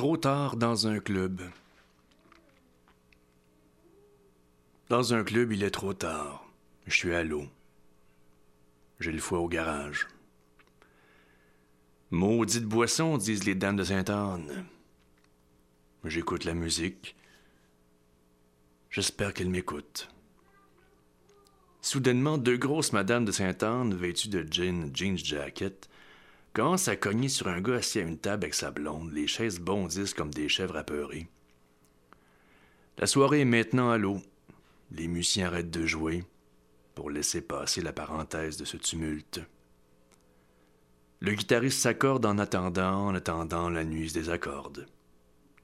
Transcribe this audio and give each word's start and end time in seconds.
Trop 0.00 0.16
tard 0.16 0.56
dans 0.56 0.86
un 0.86 0.98
club. 0.98 1.42
Dans 4.88 5.12
un 5.12 5.22
club, 5.22 5.52
il 5.52 5.62
est 5.62 5.70
trop 5.70 5.92
tard. 5.92 6.46
Je 6.86 6.96
suis 6.96 7.14
à 7.14 7.22
l'eau. 7.22 7.44
J'ai 8.98 9.12
le 9.12 9.18
foie 9.18 9.40
au 9.40 9.46
garage. 9.46 10.08
Maudite 12.10 12.64
boisson, 12.64 13.18
disent 13.18 13.44
les 13.44 13.54
dames 13.54 13.76
de 13.76 13.84
Sainte-Anne. 13.84 14.64
J'écoute 16.06 16.44
la 16.44 16.54
musique. 16.54 17.14
J'espère 18.88 19.34
qu'elle 19.34 19.50
m'écoute. 19.50 20.08
Soudainement, 21.82 22.38
deux 22.38 22.56
grosses 22.56 22.94
madames 22.94 23.26
de 23.26 23.32
Sainte-Anne, 23.32 23.94
vêtues 23.94 24.30
de 24.30 24.50
jean, 24.50 24.96
jeans 24.96 25.18
jacket, 25.18 25.89
commencent 26.52 26.88
à 26.88 26.96
cogner 26.96 27.28
sur 27.28 27.48
un 27.48 27.60
gars 27.60 27.76
assis 27.76 27.98
à 27.98 28.02
une 28.02 28.18
table 28.18 28.44
avec 28.44 28.54
sa 28.54 28.70
blonde. 28.70 29.12
Les 29.12 29.26
chaises 29.26 29.60
bondissent 29.60 30.14
comme 30.14 30.32
des 30.32 30.48
chèvres 30.48 30.76
apeurées. 30.76 31.28
La 32.98 33.06
soirée 33.06 33.40
est 33.40 33.46
maintenant 33.46 33.90
à 33.90 33.98
l'eau. 33.98 34.20
Les 34.90 35.08
musiciens 35.08 35.46
arrêtent 35.46 35.70
de 35.70 35.86
jouer 35.86 36.24
pour 36.94 37.10
laisser 37.10 37.40
passer 37.40 37.80
la 37.80 37.92
parenthèse 37.92 38.56
de 38.56 38.64
ce 38.64 38.76
tumulte. 38.76 39.40
Le 41.20 41.34
guitariste 41.34 41.80
s'accorde 41.80 42.26
en 42.26 42.38
attendant, 42.38 43.06
en 43.06 43.14
attendant 43.14 43.68
la 43.68 43.84
nuit 43.84 44.08
se 44.08 44.14
désaccorde. 44.14 44.86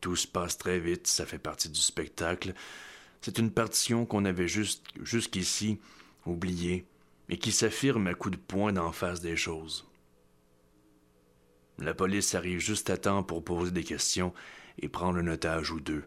Tout 0.00 0.16
se 0.16 0.26
passe 0.26 0.58
très 0.58 0.78
vite, 0.78 1.06
ça 1.06 1.26
fait 1.26 1.38
partie 1.38 1.68
du 1.68 1.80
spectacle. 1.80 2.54
C'est 3.22 3.38
une 3.38 3.50
partition 3.50 4.06
qu'on 4.06 4.24
avait 4.24 4.48
juste 4.48 4.84
jusqu'ici 5.02 5.80
oubliée 6.26 6.86
et 7.28 7.38
qui 7.38 7.52
s'affirme 7.52 8.06
à 8.06 8.14
coups 8.14 8.36
de 8.36 8.42
poing 8.42 8.72
d'en 8.72 8.92
face 8.92 9.20
des 9.20 9.36
choses. 9.36 9.85
La 11.78 11.94
police 11.94 12.34
arrive 12.34 12.58
juste 12.58 12.90
à 12.90 12.96
temps 12.96 13.22
pour 13.22 13.44
poser 13.44 13.70
des 13.70 13.84
questions 13.84 14.32
et 14.78 14.88
prendre 14.88 15.18
un 15.18 15.26
otage 15.28 15.70
ou 15.70 15.80
deux 15.80 16.04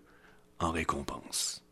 en 0.59 0.71
récompense. 0.71 1.63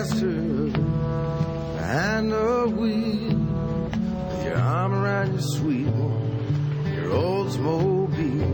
Behind 0.00 0.72
the 2.32 2.72
wheel 2.74 3.36
with 4.28 4.44
your 4.46 4.56
arm 4.56 4.94
around 4.94 5.32
your 5.32 5.42
sweet 5.42 5.88
one, 5.88 6.94
your 6.94 7.10
Oldsmobile, 7.12 8.46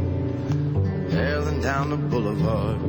barreling 1.09 1.63
down 1.63 1.91
the 1.91 1.99
boulevard. 1.99 2.81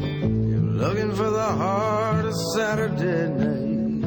You're 0.00 0.60
looking 0.60 1.14
for 1.14 1.28
the 1.28 1.42
heart 1.42 2.24
of 2.24 2.34
Saturday 2.54 3.28
night. 3.28 4.06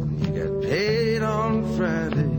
When 0.00 0.18
you 0.22 0.28
got 0.42 0.62
paid 0.62 1.22
on 1.22 1.76
Friday, 1.76 2.32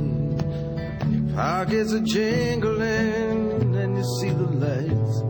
your 1.16 1.36
pockets 1.36 1.94
are 1.94 2.00
jingling, 2.00 3.76
and 3.76 3.98
you 3.98 4.04
see 4.20 4.32
the 4.32 4.48
lights. 4.48 5.22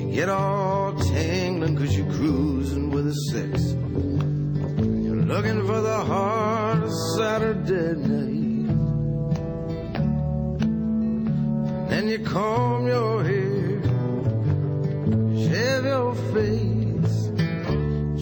You 0.00 0.10
get 0.14 0.30
all 0.30 0.94
cause 1.74 1.96
you're 1.96 2.12
cruising 2.12 2.90
with 2.90 3.08
a 3.08 3.14
six. 3.32 3.72
You're 5.04 5.24
looking 5.24 5.66
for 5.66 5.80
the 5.80 6.04
heart 6.04 6.82
of 6.82 6.92
Saturday 7.16 7.94
night. 7.94 8.36
Then 11.88 12.08
you 12.08 12.18
comb 12.20 12.86
your 12.86 13.24
hair, 13.24 13.82
shave 15.48 15.84
your 15.86 16.14
face, 16.34 17.30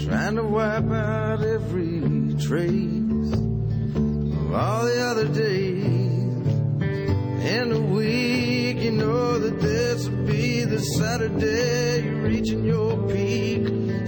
trying 0.07 0.37
to 0.37 0.45
wipe 0.45 0.91
out 0.91 1.43
every 1.43 2.35
trace 2.41 3.33
of 3.35 4.55
all 4.55 4.85
the 4.85 5.01
other 5.11 5.29
days. 5.29 5.85
In 7.45 7.73
a 7.73 7.81
week, 7.81 8.79
you 8.79 8.93
know 8.93 9.39
that 9.39 9.61
this 9.61 10.09
will 10.09 10.25
be 10.25 10.65
the 10.65 10.79
Saturday 10.79 12.05
you're 12.05 12.23
reaching 12.23 12.65
your 12.65 12.97
peak, 13.09 13.24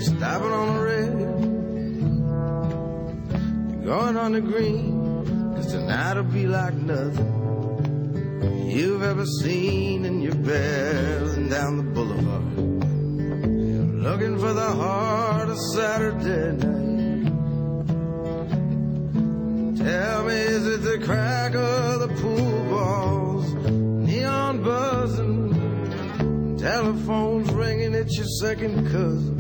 stopping 0.07 0.53
on 0.53 0.77
the 0.77 0.83
red. 0.85 1.13
You're 3.73 3.97
going 3.97 4.17
on 4.17 4.33
the 4.33 4.41
green, 4.41 5.25
cause 5.57 5.73
tonight'll 5.73 6.23
be 6.23 6.47
like 6.47 6.75
nothing 6.75 8.71
you've 8.71 9.03
ever 9.03 9.27
seen, 9.43 10.05
and 10.05 10.23
you're 10.23 10.33
barreling 10.35 11.51
down 11.51 11.77
the 11.79 11.83
boulevard. 11.83 12.45
Looking 14.07 14.39
for 14.39 14.53
the 14.53 14.71
heart 14.83 15.49
of 15.49 15.59
Saturday 15.75 16.53
night. 16.53 16.87
Tell 19.77 20.25
me, 20.25 20.35
is 20.35 20.67
it 20.69 20.83
the 20.83 20.99
crack 21.05 21.55
of 21.55 22.01
the 22.01 22.09
pool 22.21 22.65
balls, 22.71 23.53
neon 23.55 24.63
buzzing, 24.63 25.53
telephones 26.59 27.51
ringing? 27.51 27.95
It's 27.95 28.17
your 28.17 28.27
second 28.41 28.87
cousin. 28.93 29.36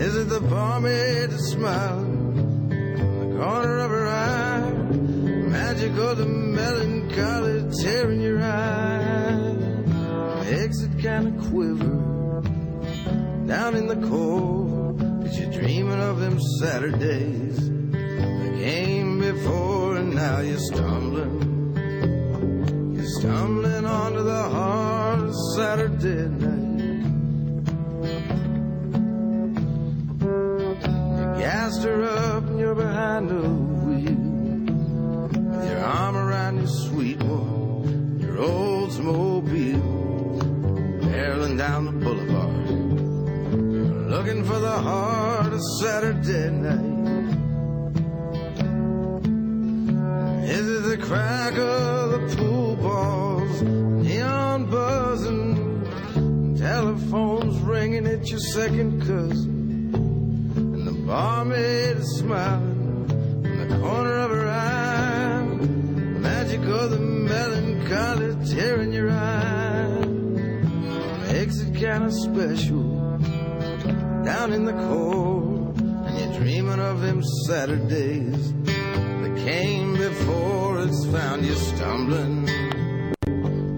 Is 0.00 0.16
it 0.16 0.30
the 0.30 0.40
that's 0.40 1.48
smiling 1.48 2.72
in 2.72 3.32
the 3.32 3.38
corner 3.38 3.78
of 3.80 3.90
her 3.90 4.08
eye? 4.08 4.70
Magic 5.50 5.90
of 5.98 6.16
the 6.16 6.24
melancholy 6.24 7.70
tearing 7.82 8.22
your 8.22 8.42
eye. 8.42 9.34
Makes 10.50 10.80
it 10.84 11.02
kind 11.02 11.28
of 11.28 11.50
quiver 11.50 12.40
down 13.46 13.74
in 13.76 13.88
the 13.88 14.08
core. 14.08 14.94
Cause 15.20 15.38
you're 15.38 15.52
dreaming 15.52 16.00
of 16.00 16.18
them 16.18 16.40
Saturdays 16.60 17.68
that 17.90 18.54
came 18.58 19.20
before 19.20 19.96
and 19.96 20.14
now 20.14 20.40
you're 20.40 20.56
stumbling. 20.56 21.36
You're 22.96 23.20
stumbling 23.20 23.84
onto 23.84 24.22
the 24.22 24.48
heart 24.48 25.20
of 25.20 25.34
Saturday 25.56 26.26
night. 26.26 26.59
With 33.20 34.08
your 35.68 35.78
arm 35.84 36.16
around 36.16 36.56
your 36.56 36.66
sweet 36.66 37.22
one, 37.22 38.18
your 38.18 38.36
Oldsmobile, 38.36 39.82
barreling 41.02 41.58
down 41.58 41.84
the 41.84 41.92
boulevard. 41.92 42.70
Looking 44.08 44.42
for 44.42 44.58
the 44.58 44.70
heart 44.70 45.52
of 45.52 45.60
Saturday 45.82 46.50
night. 46.50 47.00
Is 50.48 50.66
it 50.66 50.88
the 50.88 50.96
crack 51.06 51.58
of 51.58 52.12
the 52.12 52.36
pool 52.36 52.76
balls, 52.76 53.60
neon 53.60 54.64
buzzing, 54.70 56.56
telephones 56.56 57.58
ringing 57.58 58.06
at 58.06 58.30
your 58.30 58.40
second 58.40 59.00
cousin, 59.00 59.92
and 60.56 60.86
the 60.86 60.92
barmaid 61.06 62.02
smiling 62.02 62.69
corner 63.80 64.16
of 64.16 64.30
her 64.30 64.48
eye, 64.48 65.56
the 65.58 66.20
magic 66.20 66.60
of 66.60 66.90
the 66.90 66.98
melancholy 66.98 68.36
tearing 68.46 68.92
your 68.92 69.10
eye, 69.10 70.04
makes 71.32 71.60
it 71.60 71.80
kind 71.80 72.04
of 72.04 72.12
special 72.12 73.18
down 74.24 74.52
in 74.52 74.64
the 74.64 74.74
core, 74.86 75.72
and 75.78 76.18
you're 76.18 76.38
dreaming 76.38 76.78
of 76.78 77.00
them 77.00 77.22
Saturdays 77.46 78.52
that 78.64 79.42
came 79.44 79.96
before 79.96 80.82
it's 80.82 81.06
found 81.06 81.44
you 81.44 81.54
stumbling, 81.54 82.46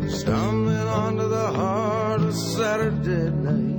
stumbling 0.09 0.89
onto 1.03 1.29
the 1.29 1.53
heart 1.53 2.23
of 2.23 2.35
Saturday 2.35 3.31
night. 3.31 3.72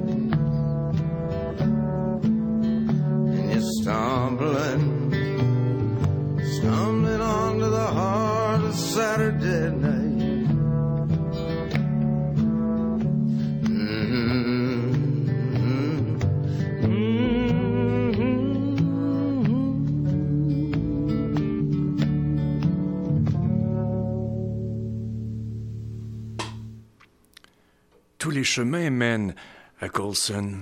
Chemins 28.53 28.91
mènent 28.91 29.33
à 29.79 29.89
Colson. 29.89 30.59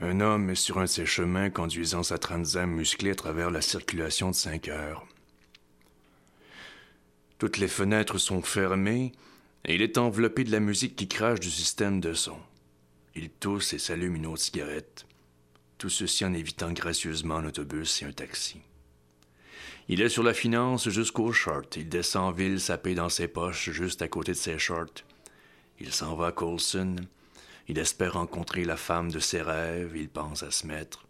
Un 0.00 0.18
homme 0.18 0.50
est 0.50 0.56
sur 0.56 0.78
un 0.78 0.82
de 0.82 0.88
ses 0.88 1.06
chemins 1.06 1.48
conduisant 1.48 2.02
sa 2.02 2.18
transam 2.18 2.68
musclée 2.68 3.12
à 3.12 3.14
travers 3.14 3.52
la 3.52 3.60
circulation 3.60 4.30
de 4.30 4.34
cinq 4.34 4.66
heures. 4.66 5.06
Toutes 7.38 7.58
les 7.58 7.68
fenêtres 7.68 8.18
sont 8.18 8.42
fermées 8.42 9.12
et 9.64 9.76
il 9.76 9.82
est 9.82 9.98
enveloppé 9.98 10.42
de 10.42 10.50
la 10.50 10.58
musique 10.58 10.96
qui 10.96 11.06
crache 11.06 11.38
du 11.38 11.48
système 11.48 12.00
de 12.00 12.12
son. 12.12 12.38
Il 13.14 13.30
tousse 13.30 13.72
et 13.72 13.78
s'allume 13.78 14.16
une 14.16 14.26
autre 14.26 14.42
cigarette. 14.42 15.06
Tout 15.78 15.90
ceci 15.90 16.24
en 16.24 16.34
évitant 16.34 16.72
gracieusement 16.72 17.36
un 17.36 17.46
autobus 17.46 18.02
et 18.02 18.06
un 18.06 18.12
taxi. 18.12 18.62
Il 19.86 20.00
est 20.00 20.08
sur 20.08 20.24
la 20.24 20.34
finance 20.34 20.88
jusqu'au 20.88 21.30
short. 21.30 21.76
Il 21.76 21.88
descend 21.88 22.24
en 22.24 22.32
ville, 22.32 22.60
sa 22.60 22.78
paix 22.78 22.96
dans 22.96 23.08
ses 23.08 23.28
poches, 23.28 23.70
juste 23.70 24.02
à 24.02 24.08
côté 24.08 24.32
de 24.32 24.36
ses 24.36 24.58
shorts. 24.58 25.04
Il 25.80 25.92
s'en 25.92 26.14
va 26.14 26.28
à 26.28 26.32
Colson. 26.32 26.96
Il 27.68 27.78
espère 27.78 28.14
rencontrer 28.14 28.64
la 28.64 28.76
femme 28.76 29.10
de 29.10 29.18
ses 29.18 29.42
rêves. 29.42 29.96
Il 29.96 30.08
pense 30.08 30.42
à 30.42 30.50
se 30.50 30.66
mettre. 30.66 31.06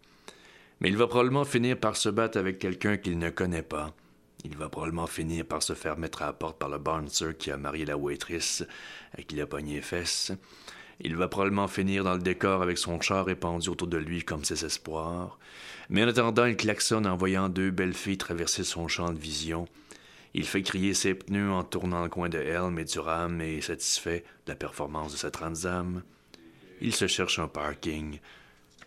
Mais 0.79 0.89
il 0.89 0.97
va 0.97 1.07
probablement 1.07 1.45
finir 1.45 1.77
par 1.77 1.95
se 1.95 2.09
battre 2.09 2.37
avec 2.37 2.57
quelqu'un 2.57 2.97
qu'il 2.97 3.19
ne 3.19 3.29
connaît 3.29 3.61
pas. 3.61 3.93
Il 4.43 4.57
va 4.57 4.69
probablement 4.69 5.07
finir 5.07 5.45
par 5.45 5.61
se 5.61 5.73
faire 5.73 5.97
mettre 5.97 6.23
à 6.23 6.27
la 6.27 6.33
porte 6.33 6.57
par 6.57 6.69
le 6.69 6.79
bouncer 6.79 7.35
qui 7.37 7.51
a 7.51 7.57
marié 7.57 7.85
la 7.85 7.97
waitress 7.97 8.63
à 9.15 9.21
qui 9.21 9.35
il 9.35 9.41
a 9.41 9.45
pogné 9.45 9.75
les 9.75 9.81
fesses. 9.81 10.31
Il 10.99 11.15
va 11.15 11.27
probablement 11.27 11.67
finir 11.67 12.03
dans 12.03 12.13
le 12.13 12.21
décor 12.21 12.61
avec 12.61 12.77
son 12.77 12.99
char 13.01 13.25
répandu 13.25 13.69
autour 13.69 13.87
de 13.87 13.97
lui 13.97 14.23
comme 14.23 14.43
ses 14.43 14.65
espoirs. 14.65 15.37
Mais 15.89 16.03
en 16.03 16.07
attendant, 16.07 16.45
il 16.45 16.55
klaxonne 16.55 17.07
en 17.07 17.17
voyant 17.17 17.49
deux 17.49 17.71
belles 17.71 17.93
filles 17.93 18.17
traverser 18.17 18.63
son 18.63 18.87
champ 18.87 19.11
de 19.11 19.19
vision. 19.19 19.67
Il 20.33 20.45
fait 20.45 20.63
crier 20.63 20.93
ses 20.93 21.13
pneus 21.13 21.51
en 21.51 21.63
tournant 21.63 22.03
le 22.03 22.09
coin 22.09 22.29
de 22.29 22.37
Helm 22.37 22.79
et 22.79 22.85
Durham 22.85 23.41
et 23.41 23.61
satisfait 23.61 24.23
de 24.45 24.51
la 24.51 24.55
performance 24.55 25.11
de 25.11 25.17
sa 25.17 25.31
transam. 25.31 26.03
Il 26.79 26.95
se 26.95 27.07
cherche 27.07 27.39
un 27.39 27.47
parking 27.47 28.19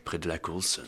près 0.04 0.18
de 0.18 0.28
la 0.28 0.38
Coulson. 0.38 0.82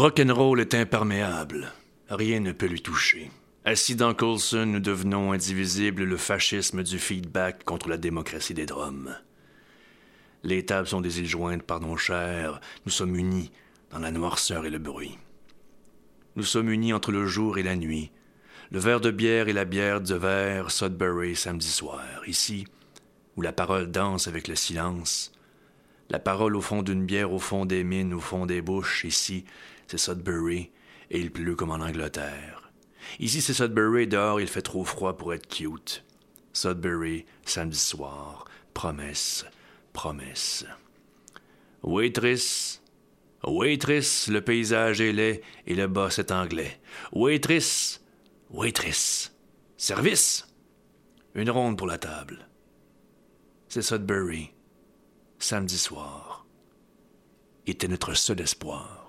Rock'n'roll 0.00 0.60
est 0.60 0.74
imperméable. 0.74 1.70
Rien 2.08 2.40
ne 2.40 2.52
peut 2.52 2.64
lui 2.64 2.80
toucher. 2.80 3.30
Assis 3.66 3.96
dans 3.96 4.14
Colson, 4.14 4.64
nous 4.64 4.80
devenons 4.80 5.32
indivisibles 5.32 6.04
le 6.04 6.16
fascisme 6.16 6.82
du 6.82 6.98
feedback 6.98 7.64
contre 7.64 7.90
la 7.90 7.98
démocratie 7.98 8.54
des 8.54 8.64
drums. 8.64 9.14
Les 10.42 10.64
tables 10.64 10.88
sont 10.88 11.02
des 11.02 11.20
îles 11.20 11.28
jointes 11.28 11.64
par 11.64 11.80
nos 11.80 11.98
chairs. 11.98 12.62
Nous 12.86 12.90
sommes 12.90 13.14
unis 13.14 13.52
dans 13.90 13.98
la 13.98 14.10
noirceur 14.10 14.64
et 14.64 14.70
le 14.70 14.78
bruit. 14.78 15.18
Nous 16.34 16.44
sommes 16.44 16.70
unis 16.70 16.94
entre 16.94 17.12
le 17.12 17.26
jour 17.26 17.58
et 17.58 17.62
la 17.62 17.76
nuit. 17.76 18.10
Le 18.70 18.78
verre 18.78 19.02
de 19.02 19.10
bière 19.10 19.48
et 19.48 19.52
la 19.52 19.66
bière 19.66 20.00
de 20.00 20.14
verre 20.14 20.70
Sudbury 20.70 21.36
samedi 21.36 21.68
soir. 21.68 22.22
Ici, 22.26 22.66
où 23.36 23.42
la 23.42 23.52
parole 23.52 23.90
danse 23.90 24.28
avec 24.28 24.48
le 24.48 24.54
silence. 24.54 25.30
La 26.08 26.18
parole 26.18 26.56
au 26.56 26.62
fond 26.62 26.82
d'une 26.82 27.04
bière, 27.04 27.34
au 27.34 27.38
fond 27.38 27.66
des 27.66 27.84
mines, 27.84 28.14
au 28.14 28.20
fond 28.20 28.46
des 28.46 28.62
bouches. 28.62 29.04
Ici, 29.04 29.44
c'est 29.90 29.98
Sudbury, 29.98 30.70
et 31.10 31.18
il 31.18 31.32
pleut 31.32 31.56
comme 31.56 31.72
en 31.72 31.84
Angleterre. 31.84 32.70
Ici, 33.18 33.40
c'est 33.40 33.54
Sudbury, 33.54 34.06
dehors, 34.06 34.40
il 34.40 34.46
fait 34.46 34.62
trop 34.62 34.84
froid 34.84 35.16
pour 35.16 35.34
être 35.34 35.48
cute. 35.48 36.04
Sudbury, 36.52 37.26
samedi 37.44 37.76
soir, 37.76 38.44
promesse, 38.72 39.44
promesse. 39.92 40.64
Waitress, 41.82 42.80
Waitress, 43.44 44.28
le 44.28 44.42
paysage 44.42 45.00
est 45.00 45.12
laid 45.12 45.42
et 45.66 45.74
le 45.74 45.88
boss 45.88 46.20
est 46.20 46.30
anglais. 46.30 46.80
Waitress, 47.10 48.00
waitress. 48.50 49.34
Service. 49.76 50.46
Une 51.34 51.50
ronde 51.50 51.76
pour 51.76 51.88
la 51.88 51.98
table. 51.98 52.46
C'est 53.68 53.82
Sudbury. 53.82 54.52
Samedi 55.40 55.78
soir. 55.78 56.46
Était 57.66 57.88
notre 57.88 58.14
seul 58.14 58.40
espoir. 58.40 58.99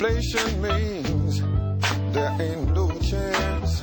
Inflation 0.00 0.62
means 0.62 1.42
there 2.14 2.34
ain't 2.40 2.74
no 2.74 2.88
chance 3.00 3.82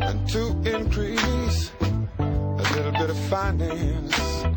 and 0.00 0.28
to 0.28 0.50
increase 0.64 1.72
a 2.20 2.62
little 2.76 2.92
bit 2.92 3.10
of 3.10 3.18
finance. 3.28 4.53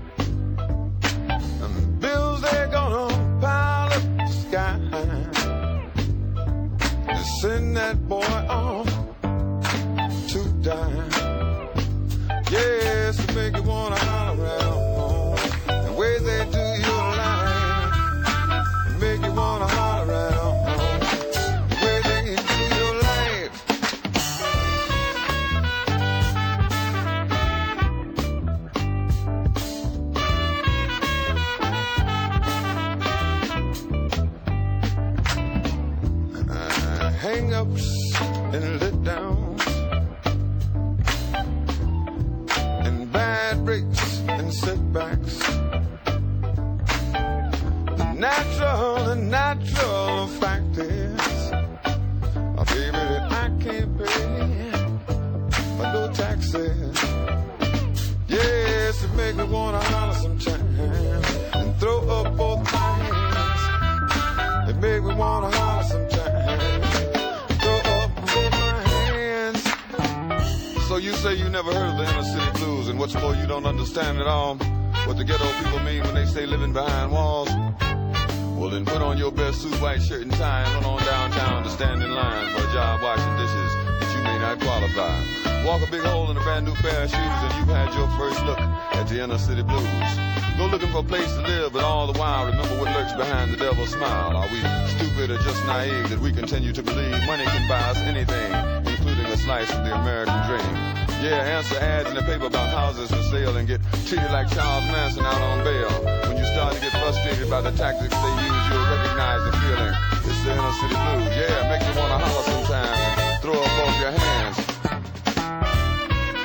Naive 95.68 96.10
that 96.10 96.20
we 96.20 96.32
continue 96.32 96.72
to 96.72 96.82
believe 96.82 97.12
money 97.28 97.44
can 97.44 97.68
buy 97.68 97.92
us 97.92 98.00
anything, 98.08 98.52
including 98.88 99.26
a 99.28 99.36
slice 99.36 99.70
of 99.76 99.84
the 99.84 99.92
American 100.00 100.40
dream? 100.48 100.74
Yeah, 101.20 101.44
answer 101.44 101.76
ads 101.76 102.08
in 102.08 102.16
the 102.16 102.24
paper 102.24 102.48
about 102.48 102.72
houses 102.72 103.12
for 103.12 103.22
sale 103.28 103.58
and 103.58 103.68
get 103.68 103.84
treated 104.08 104.32
like 104.32 104.48
Charles 104.48 104.88
Manson 104.96 105.26
out 105.28 105.42
on 105.42 105.64
bail. 105.68 105.92
When 106.24 106.40
you 106.40 106.48
start 106.56 106.74
to 106.74 106.80
get 106.80 106.96
frustrated 106.96 107.50
by 107.52 107.60
the 107.60 107.76
tactics 107.76 108.16
they 108.16 108.34
use, 108.48 108.64
you'll 108.72 108.88
recognize 108.88 109.44
the 109.44 109.54
feeling. 109.60 109.94
It's 110.24 110.40
the 110.48 110.52
inner 110.56 110.72
city 110.80 110.96
blues. 110.96 111.36
Yeah, 111.36 111.68
make 111.68 111.84
you 111.84 111.94
wanna 112.00 112.16
holler 112.16 112.46
sometimes 112.48 112.96
and 112.96 113.36
throw 113.44 113.60
up 113.60 113.72
both 113.76 113.98
your 114.00 114.14
hands. 114.16 114.58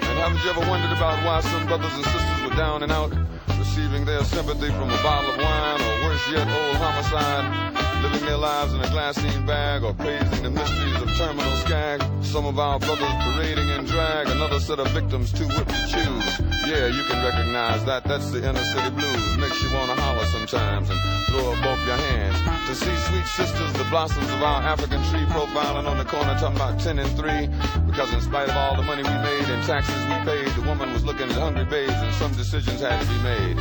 And 0.03 0.17
haven't 0.19 0.43
you 0.43 0.51
ever 0.51 0.67
wondered 0.67 0.99
about 0.99 1.23
why 1.23 1.39
some 1.47 1.65
brothers 1.71 1.95
and 1.95 2.05
sisters 2.11 2.41
were 2.43 2.57
down 2.59 2.83
and 2.83 2.91
out, 2.91 3.15
receiving 3.55 4.05
their 4.05 4.25
sympathy 4.25 4.75
from 4.75 4.91
a 4.91 5.01
bottle 5.07 5.31
of 5.31 5.39
wine, 5.39 5.79
or 5.79 6.11
worse 6.11 6.27
yet, 6.27 6.43
old 6.51 6.77
homicide, 6.83 7.82
living 8.03 8.27
their 8.27 8.37
lives 8.37 8.75
in 8.75 8.81
a 8.81 8.91
glassine 8.95 9.47
bag, 9.47 9.83
or 9.83 9.95
praising 9.95 10.43
the 10.43 10.51
mysteries 10.51 11.01
of 11.01 11.09
terminal 11.17 11.57
skag? 11.65 12.03
Some 12.23 12.47
of 12.47 12.59
our 12.59 12.79
brothers 12.79 13.15
parading 13.25 13.69
in 13.69 13.85
drag, 13.85 14.29
another 14.29 14.59
set 14.59 14.79
of 14.81 14.89
victims 14.89 15.33
too 15.33 15.47
whipped 15.47 15.71
to 15.71 15.87
choose. 15.89 16.27
Yeah, 16.67 16.87
you 16.87 17.03
can 17.05 17.25
recognize 17.25 17.85
that. 17.85 18.05
That's 18.05 18.31
the 18.31 18.39
inner 18.39 18.65
city 18.65 18.91
blues. 18.91 19.37
Makes 19.37 19.63
you 19.63 19.73
wanna 19.75 19.95
holler 19.95 20.27
sometimes 20.27 20.91
and 20.91 20.99
throw 21.29 21.53
up 21.53 21.63
both 21.63 21.87
your 21.87 21.97
hands. 21.97 22.39
To 22.69 22.75
see 22.75 22.97
sweet 23.09 23.27
sisters, 23.27 23.73
the 23.75 23.85
blossoms 23.91 24.31
of 24.31 24.43
our 24.43 24.63
African 24.63 25.03
tree, 25.11 25.25
profiling 25.27 25.87
on 25.87 25.99
the 25.99 26.05
corner, 26.05 26.35
talking 26.39 26.57
about 26.57 26.81
10 26.81 26.99
and 26.99 27.11
3. 27.17 27.49
Because 27.87 28.13
in 28.13 28.21
spite 28.21 28.49
of 28.49 28.57
all 28.57 28.77
the 28.77 28.83
money 28.83 29.03
we 29.03 29.17
made 29.23 29.47
and 29.49 29.63
taxes 29.65 29.95
we 30.09 30.17
paid, 30.25 30.49
the 30.55 30.63
woman 30.63 30.93
was 30.93 31.05
looking 31.05 31.29
at 31.29 31.37
hungry 31.37 31.65
babes 31.65 31.93
and 31.93 32.15
some 32.15 32.33
decisions 32.33 32.81
had 32.81 33.01
to 33.01 33.07
be 33.07 33.19
made. 33.23 33.57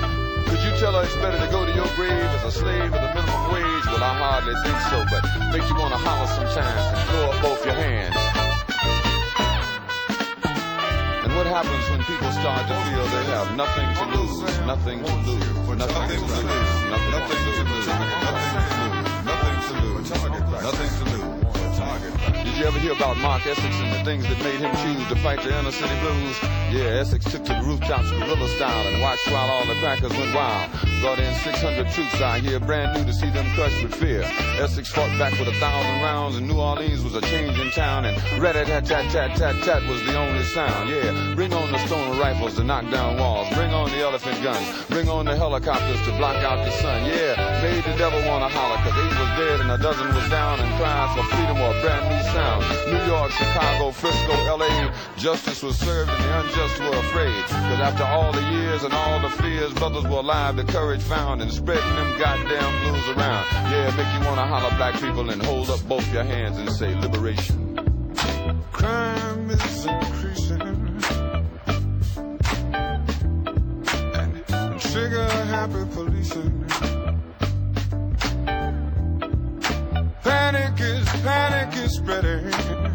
Could 0.48 0.62
you 0.64 0.72
tell 0.80 0.94
her 0.94 1.04
it's 1.04 1.16
better 1.16 1.40
to 1.40 1.52
go 1.52 1.66
to 1.66 1.74
your 1.74 1.88
grave 1.96 2.12
as 2.12 2.44
a 2.44 2.52
slave 2.52 2.92
with 2.92 3.02
the 3.02 3.08
wage? 3.16 3.31
Well, 3.92 4.04
I 4.04 4.14
hardly 4.16 4.56
think 4.64 4.80
so, 4.88 5.04
but 5.12 5.22
make 5.52 5.68
you 5.68 5.76
wanna 5.76 5.98
holler 5.98 6.26
sometimes 6.28 6.86
and 6.96 7.02
throw 7.12 7.28
up 7.28 7.42
both 7.44 7.66
your 7.66 7.76
hands. 7.76 8.16
And 11.24 11.36
what 11.36 11.46
happens 11.46 11.84
when 11.92 12.00
people 12.08 12.32
start 12.32 12.64
to 12.72 12.76
feel 12.88 13.04
they 13.12 13.26
have 13.36 13.52
nothing 13.58 13.90
to 14.00 14.06
lose, 14.16 14.40
nothing 14.66 15.04
to 15.04 15.12
lose, 15.28 15.76
nothing 15.76 16.08
to 16.08 16.40
lose, 16.40 16.72
nothing 16.88 17.42
to 17.46 17.64
do. 17.68 17.82
Nothing 19.28 19.58
to 19.60 19.74
lose, 19.84 20.10
nothing 20.10 20.34
to 20.34 20.40
lose, 20.40 20.64
nothing 20.64 20.90
to 20.90 21.12
lose. 21.12 21.21
You 22.62 22.68
ever 22.68 22.78
hear 22.78 22.92
about 22.92 23.18
Mark 23.18 23.44
Essex 23.48 23.74
and 23.82 23.92
the 23.92 24.04
things 24.04 24.24
that 24.28 24.38
made 24.44 24.60
him 24.60 24.70
choose 24.86 25.08
to 25.10 25.16
fight 25.24 25.42
the 25.42 25.50
inner 25.58 25.72
city 25.72 26.00
blues? 26.00 26.38
Yeah, 26.70 27.02
Essex 27.02 27.26
took 27.26 27.44
to 27.46 27.54
the 27.54 27.64
rooftops 27.66 28.12
guerrilla 28.12 28.48
style 28.50 28.88
and 28.88 29.02
watched 29.02 29.26
while 29.32 29.50
all 29.50 29.66
the 29.66 29.74
crackers 29.82 30.12
went 30.12 30.36
wild. 30.36 30.70
Brought 31.02 31.18
in 31.18 31.34
600 31.42 31.90
troops 31.90 32.22
out 32.22 32.42
here, 32.42 32.60
brand 32.60 32.94
new 32.94 33.04
to 33.04 33.14
see 33.14 33.32
them 33.32 33.50
crushed 33.56 33.82
with 33.82 33.96
fear. 33.96 34.22
Essex 34.62 34.92
fought 34.92 35.10
back 35.18 35.34
with 35.40 35.48
a 35.48 35.58
thousand 35.58 36.02
rounds, 36.06 36.38
and 36.38 36.48
New 36.48 36.62
Orleans 36.62 37.04
was 37.04 37.16
a 37.16 37.22
changing 37.22 37.72
town. 37.72 38.06
And 38.06 38.16
rat 38.40 38.54
tat 38.54 38.86
tat 38.86 39.12
tat 39.12 39.36
tat 39.38 39.56
tat 39.64 39.82
was 39.90 40.06
the 40.06 40.16
only 40.16 40.44
sound. 40.44 40.88
Yeah, 40.88 41.34
bring 41.34 41.52
on 41.54 41.72
the 41.72 41.80
stone 41.88 42.20
rifles 42.20 42.56
to 42.58 42.64
knock 42.64 42.90
down 42.92 43.18
walls. 43.18 43.50
Bring 43.56 43.74
on 43.74 43.90
the 43.90 43.98
elephant 43.98 44.42
guns. 44.44 44.86
Bring 44.86 45.10
on 45.10 45.26
the 45.26 45.36
helicopters 45.36 46.00
to 46.06 46.12
block 46.18 46.38
out 46.46 46.64
the 46.64 46.72
sun. 46.72 47.06
Yeah, 47.06 47.60
made 47.64 47.84
the 47.84 47.98
devil 47.98 48.22
wanna 48.30 48.50
holler, 48.50 48.78
cause 48.86 48.94
eight 48.94 49.20
was 49.20 49.32
dead 49.40 49.60
and 49.62 49.72
a 49.72 49.80
dozen 49.80 50.08
was 50.14 50.30
down. 50.30 50.60
And 50.60 50.70
cries 50.78 51.18
for 51.18 51.24
freedom 51.36 51.58
were 51.58 51.76
a 51.76 51.82
brand 51.82 52.06
new 52.06 52.22
sound. 52.32 52.51
New 52.60 53.06
York, 53.06 53.32
Chicago, 53.32 53.92
Frisco, 53.92 54.34
LA, 54.58 54.94
justice 55.18 55.64
was 55.64 55.78
served 55.78 56.10
and 56.10 56.24
the 56.24 56.40
unjust 56.42 56.80
were 56.80 56.98
afraid. 56.98 57.44
Cause 57.46 57.80
after 57.80 58.04
all 58.04 58.32
the 58.32 58.42
years 58.52 58.84
and 58.84 58.94
all 58.94 59.20
the 59.22 59.30
fears, 59.30 59.74
brothers 59.74 60.04
were 60.04 60.20
alive, 60.20 60.56
the 60.56 60.64
courage 60.66 61.02
found 61.02 61.42
and 61.42 61.52
spreading 61.52 61.96
them 61.96 62.20
goddamn 62.20 62.72
blues 62.84 63.08
around. 63.16 63.46
Yeah, 63.72 63.94
make 63.96 64.22
you 64.22 64.28
wanna 64.28 64.46
holler 64.48 64.76
black 64.78 65.00
people 65.00 65.30
and 65.30 65.42
hold 65.44 65.70
up 65.70 65.82
both 65.88 66.06
your 66.14 66.24
hands 66.24 66.58
and 66.58 66.72
say 66.72 66.94
liberation. 66.96 67.62
Crime 68.72 69.50
is 69.50 69.86
increasing. 69.86 70.62
And, 74.14 74.82
trigger 74.82 75.30
happy 75.30 75.86
policing. 75.94 76.61
Panic 82.12 82.91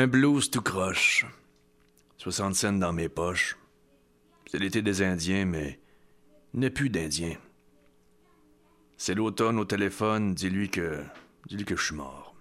Un 0.00 0.06
blues 0.06 0.48
tout 0.48 0.62
croche. 0.62 1.26
60 2.18 2.54
cents 2.54 2.72
dans 2.74 2.92
mes 2.92 3.08
poches. 3.08 3.56
C'est 4.46 4.60
l'été 4.60 4.80
des 4.80 5.02
Indiens, 5.02 5.44
mais 5.44 5.80
il 6.54 6.60
n'est 6.60 6.70
plus 6.70 6.88
d'Indiens. 6.88 7.36
C'est 8.96 9.16
l'automne 9.16 9.58
au 9.58 9.64
téléphone, 9.64 10.36
dis-lui 10.36 10.70
que. 10.70 11.02
dis-lui 11.48 11.64
que 11.64 11.74
je 11.74 11.84
suis 11.84 11.96
mort. 11.96 12.36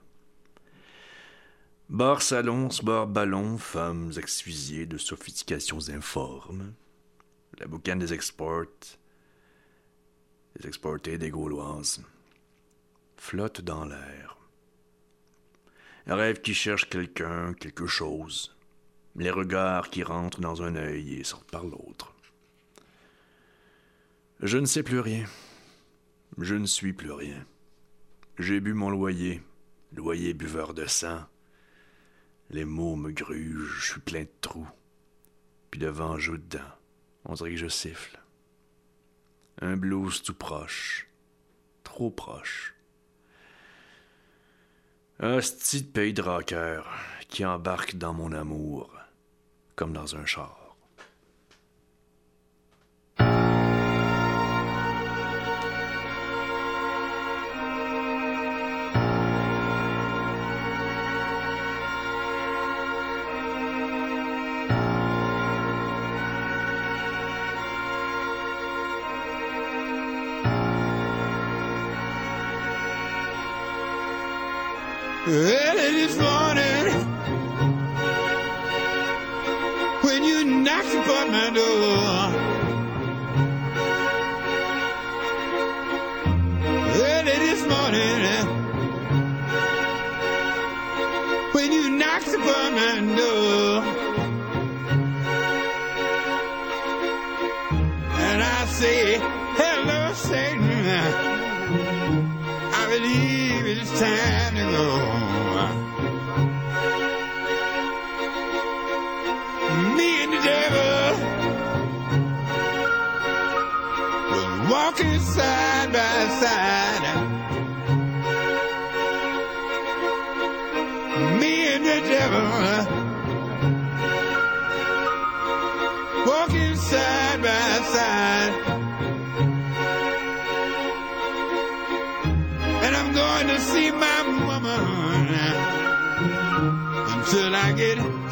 Bar 1.89 2.22
salon, 2.22 2.70
bar 2.84 3.08
ballon, 3.08 3.58
femmes 3.58 4.12
exfusiées 4.17 4.86
de 4.86 5.00
sophistications 5.00 5.89
informes. 5.89 6.76
La 7.58 7.65
boucane 7.65 7.98
des 7.98 8.13
exports. 8.13 9.00
Des 10.60 10.67
exportés 10.67 11.17
des 11.17 11.32
Gauloises. 11.32 12.04
Flotte 13.17 13.62
dans 13.62 13.86
l'air. 13.86 14.37
Rêve 16.08 16.39
qui 16.39 16.54
cherche 16.54 16.88
quelqu'un, 16.88 17.54
quelque 17.54 17.86
chose. 17.86 18.56
Les 19.17 19.30
regards 19.30 19.89
qui 19.89 20.04
rentrent 20.04 20.39
dans 20.39 20.62
un 20.62 20.76
œil 20.78 21.15
et 21.15 21.24
sortent 21.26 21.52
par 21.52 21.65
l'autre. 21.65 22.13
Je 24.39 24.58
ne 24.58 24.65
sais 24.65 24.84
plus 24.84 25.02
rien. 25.02 25.26
Je 26.38 26.56
ne 26.56 26.65
suis 26.65 26.93
plus 26.93 27.12
rien. 27.12 27.46
J'ai 28.39 28.62
bu 28.62 28.74
mon 28.74 28.89
loyer, 28.89 29.41
loyer 29.91 30.34
buveur 30.34 30.74
de 30.74 30.86
sang. 30.86 31.26
Les 32.52 32.63
mots 32.63 32.96
me 32.96 33.12
grugent, 33.12 33.80
je 33.82 33.91
suis 33.91 34.02
plein 34.02 34.22
de 34.22 34.30
trous. 34.39 34.70
Puis 35.72 35.82
le 35.82 35.89
vent 35.89 36.17
joue 36.17 36.38
dedans. 36.38 36.72
On 37.26 37.34
dirait 37.34 37.52
que 37.52 37.58
je 37.58 37.67
siffle. 37.67 38.17
Un 39.60 39.76
blues 39.76 40.22
tout 40.22 40.36
proche. 40.36 41.10
Trop 41.84 42.12
proche. 42.12 42.77
Un 45.19 45.41
de 45.41 45.91
pays 45.93 46.13
de 46.13 46.21
rocker 46.21 46.82
qui 47.27 47.43
embarque 47.43 47.95
dans 47.95 48.13
mon 48.13 48.34
amour 48.34 48.93
comme 49.75 49.91
dans 49.91 50.15
un 50.15 50.25
char. 50.25 50.66
Knocked 80.93 81.27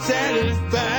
satisfied. 0.07 0.94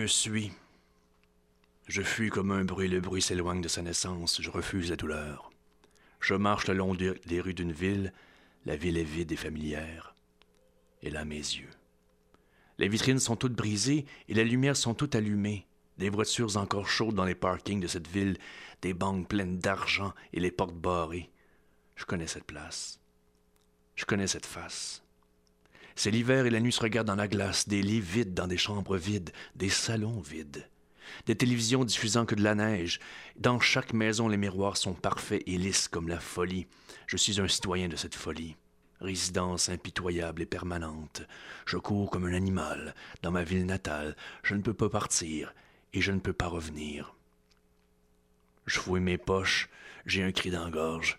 Me 0.00 0.06
suit. 0.06 0.50
Je 1.86 2.00
fuis 2.00 2.30
comme 2.30 2.52
un 2.52 2.64
bruit, 2.64 2.88
le 2.88 3.00
bruit 3.00 3.20
s'éloigne 3.20 3.60
de 3.60 3.68
sa 3.68 3.82
naissance, 3.82 4.40
je 4.40 4.48
refuse 4.48 4.88
la 4.88 4.96
douleur. 4.96 5.50
Je 6.20 6.32
marche 6.32 6.68
le 6.68 6.74
long 6.74 6.94
de- 6.94 7.20
des 7.26 7.40
rues 7.42 7.52
d'une 7.52 7.72
ville, 7.72 8.14
la 8.64 8.76
ville 8.76 8.96
est 8.96 9.04
vide 9.04 9.30
et 9.32 9.36
familière. 9.36 10.14
Et 11.02 11.10
là, 11.10 11.26
mes 11.26 11.36
yeux. 11.36 11.68
Les 12.78 12.88
vitrines 12.88 13.18
sont 13.18 13.36
toutes 13.36 13.52
brisées 13.52 14.06
et 14.28 14.32
les 14.32 14.44
lumières 14.44 14.76
sont 14.76 14.94
toutes 14.94 15.14
allumées. 15.14 15.66
Des 15.98 16.08
voitures 16.08 16.56
encore 16.56 16.88
chaudes 16.88 17.14
dans 17.14 17.26
les 17.26 17.34
parkings 17.34 17.80
de 17.80 17.86
cette 17.86 18.08
ville, 18.08 18.38
des 18.80 18.94
banques 18.94 19.28
pleines 19.28 19.58
d'argent 19.58 20.14
et 20.32 20.40
les 20.40 20.50
portes 20.50 20.76
barrées. 20.76 21.30
Je 21.96 22.06
connais 22.06 22.26
cette 22.26 22.44
place. 22.44 23.00
Je 23.96 24.06
connais 24.06 24.28
cette 24.28 24.46
face. 24.46 25.02
C'est 26.02 26.10
l'hiver 26.10 26.46
et 26.46 26.50
la 26.50 26.60
nuit 26.60 26.72
se 26.72 26.80
regarde 26.80 27.08
dans 27.08 27.14
la 27.14 27.28
glace, 27.28 27.68
des 27.68 27.82
lits 27.82 28.00
vides 28.00 28.32
dans 28.32 28.46
des 28.46 28.56
chambres 28.56 28.96
vides, 28.96 29.32
des 29.54 29.68
salons 29.68 30.22
vides, 30.22 30.66
des 31.26 31.36
télévisions 31.36 31.84
diffusant 31.84 32.24
que 32.24 32.34
de 32.34 32.42
la 32.42 32.54
neige. 32.54 33.00
Dans 33.36 33.60
chaque 33.60 33.92
maison, 33.92 34.26
les 34.26 34.38
miroirs 34.38 34.78
sont 34.78 34.94
parfaits 34.94 35.42
et 35.46 35.58
lisses 35.58 35.88
comme 35.88 36.08
la 36.08 36.18
folie. 36.18 36.66
Je 37.06 37.18
suis 37.18 37.38
un 37.38 37.48
citoyen 37.48 37.88
de 37.88 37.96
cette 37.96 38.14
folie. 38.14 38.56
Résidence 39.02 39.68
impitoyable 39.68 40.40
et 40.40 40.46
permanente. 40.46 41.20
Je 41.66 41.76
cours 41.76 42.10
comme 42.10 42.24
un 42.24 42.32
animal 42.32 42.94
dans 43.20 43.30
ma 43.30 43.44
ville 43.44 43.66
natale. 43.66 44.16
Je 44.42 44.54
ne 44.54 44.62
peux 44.62 44.72
pas 44.72 44.88
partir 44.88 45.52
et 45.92 46.00
je 46.00 46.12
ne 46.12 46.20
peux 46.20 46.32
pas 46.32 46.48
revenir. 46.48 47.14
Je 48.64 48.80
fouille 48.80 49.00
mes 49.00 49.18
poches, 49.18 49.68
j'ai 50.06 50.22
un 50.22 50.32
cri 50.32 50.50
d'engorge, 50.50 51.18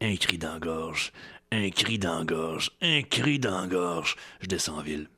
un 0.00 0.16
cri 0.16 0.38
d'engorge, 0.38 1.12
un 1.52 1.70
cri 1.70 1.98
d'engorge, 1.98 2.70
un 2.80 3.02
cri 3.02 3.38
d'engorge. 3.38 4.16
Je 4.40 4.46
descends 4.46 4.78
en 4.78 4.82
ville. 4.82 5.08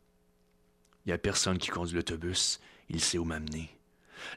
Il 1.04 1.08
n'y 1.08 1.12
a 1.12 1.18
personne 1.18 1.58
qui 1.58 1.68
conduit 1.68 1.96
l'autobus, 1.96 2.60
il 2.88 3.00
sait 3.00 3.18
où 3.18 3.24
m'amener. 3.24 3.70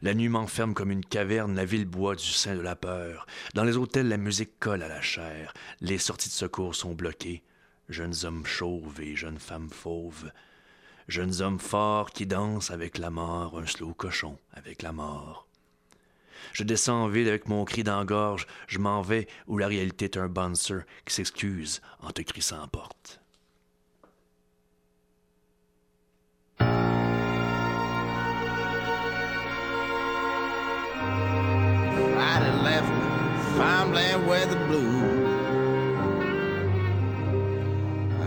La 0.01 0.13
nuit 0.13 0.29
m'enferme 0.29 0.73
comme 0.73 0.91
une 0.91 1.05
caverne, 1.05 1.55
la 1.55 1.65
ville 1.65 1.85
boit 1.85 2.15
du 2.15 2.25
sein 2.25 2.55
de 2.55 2.61
la 2.61 2.75
peur. 2.75 3.27
Dans 3.53 3.63
les 3.63 3.77
hôtels, 3.77 4.07
la 4.07 4.17
musique 4.17 4.59
colle 4.59 4.83
à 4.83 4.87
la 4.87 5.01
chair. 5.01 5.53
Les 5.81 5.97
sorties 5.97 6.29
de 6.29 6.33
secours 6.33 6.75
sont 6.75 6.93
bloquées. 6.93 7.43
Jeunes 7.89 8.15
hommes 8.23 8.45
chauves 8.45 8.99
et 9.01 9.15
jeunes 9.15 9.39
femmes 9.39 9.69
fauves. 9.69 10.31
Jeunes 11.07 11.41
hommes 11.41 11.59
forts 11.59 12.09
qui 12.09 12.25
dansent 12.25 12.71
avec 12.71 12.97
la 12.97 13.11
mort, 13.11 13.59
un 13.59 13.67
slow 13.67 13.93
cochon 13.93 14.39
avec 14.53 14.81
la 14.81 14.91
mort. 14.91 15.44
Je 16.53 16.63
descends 16.63 17.03
en 17.03 17.07
ville 17.07 17.27
avec 17.27 17.47
mon 17.47 17.65
cri 17.65 17.83
d'engorge, 17.83 18.47
je 18.67 18.79
m'en 18.79 19.01
vais 19.01 19.27
où 19.47 19.57
la 19.57 19.67
réalité 19.67 20.05
est 20.05 20.17
un 20.17 20.27
bouncer 20.27 20.81
qui 21.05 21.13
s'excuse 21.13 21.81
en 22.01 22.11
te 22.11 22.21
crissant 22.21 22.61
en 22.61 22.67
porte. 22.67 23.19
Friday 32.15 32.63
left 32.63 32.87
farmland 33.57 34.27
weather 34.27 34.57
blue. 34.67 35.25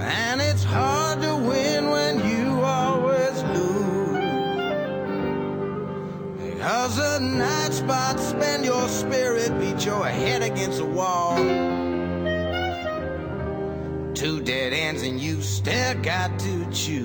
And 0.01 0.41
it's 0.41 0.63
hard 0.63 1.08
The 6.97 7.19
night 7.21 7.75
spots 7.75 8.29
spend 8.29 8.65
your 8.65 8.89
spirit, 8.89 9.59
beat 9.61 9.85
your 9.85 10.07
head 10.07 10.43
against 10.43 10.79
the 10.79 10.87
wall. 10.87 11.37
Two 14.15 14.41
dead 14.41 14.73
ends 14.73 15.03
and 15.03 15.21
you 15.21 15.43
still 15.43 15.95
got 16.03 16.39
to 16.39 16.65
choose. 16.73 17.05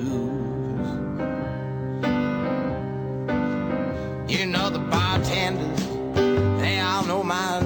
You 4.32 4.46
know 4.48 4.70
the 4.70 4.80
bartenders, 4.90 6.62
they 6.62 6.80
all 6.80 7.04
know 7.06 7.22
my 7.22 7.60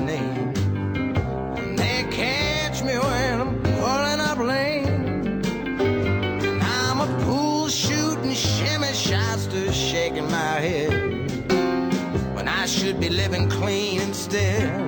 be 13.10 13.16
living 13.16 13.50
clean 13.50 14.02
instead. 14.02 14.87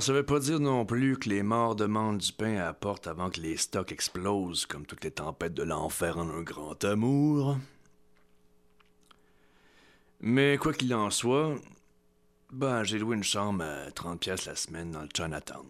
Ça 0.00 0.12
veut 0.12 0.26
pas 0.26 0.40
dire 0.40 0.58
non 0.58 0.84
plus 0.84 1.16
que 1.16 1.28
les 1.28 1.44
morts 1.44 1.76
demandent 1.76 2.18
du 2.18 2.32
pain 2.32 2.56
à 2.56 2.64
la 2.64 2.74
porte 2.74 3.06
avant 3.06 3.30
que 3.30 3.40
les 3.40 3.56
stocks 3.56 3.92
explosent, 3.92 4.66
comme 4.66 4.86
toutes 4.86 5.04
les 5.04 5.12
tempêtes 5.12 5.54
de 5.54 5.62
l'enfer 5.62 6.18
en 6.18 6.28
un 6.28 6.42
grand 6.42 6.82
amour. 6.84 7.56
Mais 10.20 10.58
quoi 10.58 10.72
qu'il 10.72 10.92
en 10.94 11.10
soit, 11.10 11.54
ben, 12.50 12.82
j'ai 12.82 12.98
loué 12.98 13.16
une 13.16 13.22
chambre 13.22 13.62
à 13.64 13.90
30 13.92 14.18
pièces 14.18 14.46
la 14.46 14.56
semaine 14.56 14.90
dans 14.90 15.02
le 15.02 15.08
Chinatown. 15.14 15.66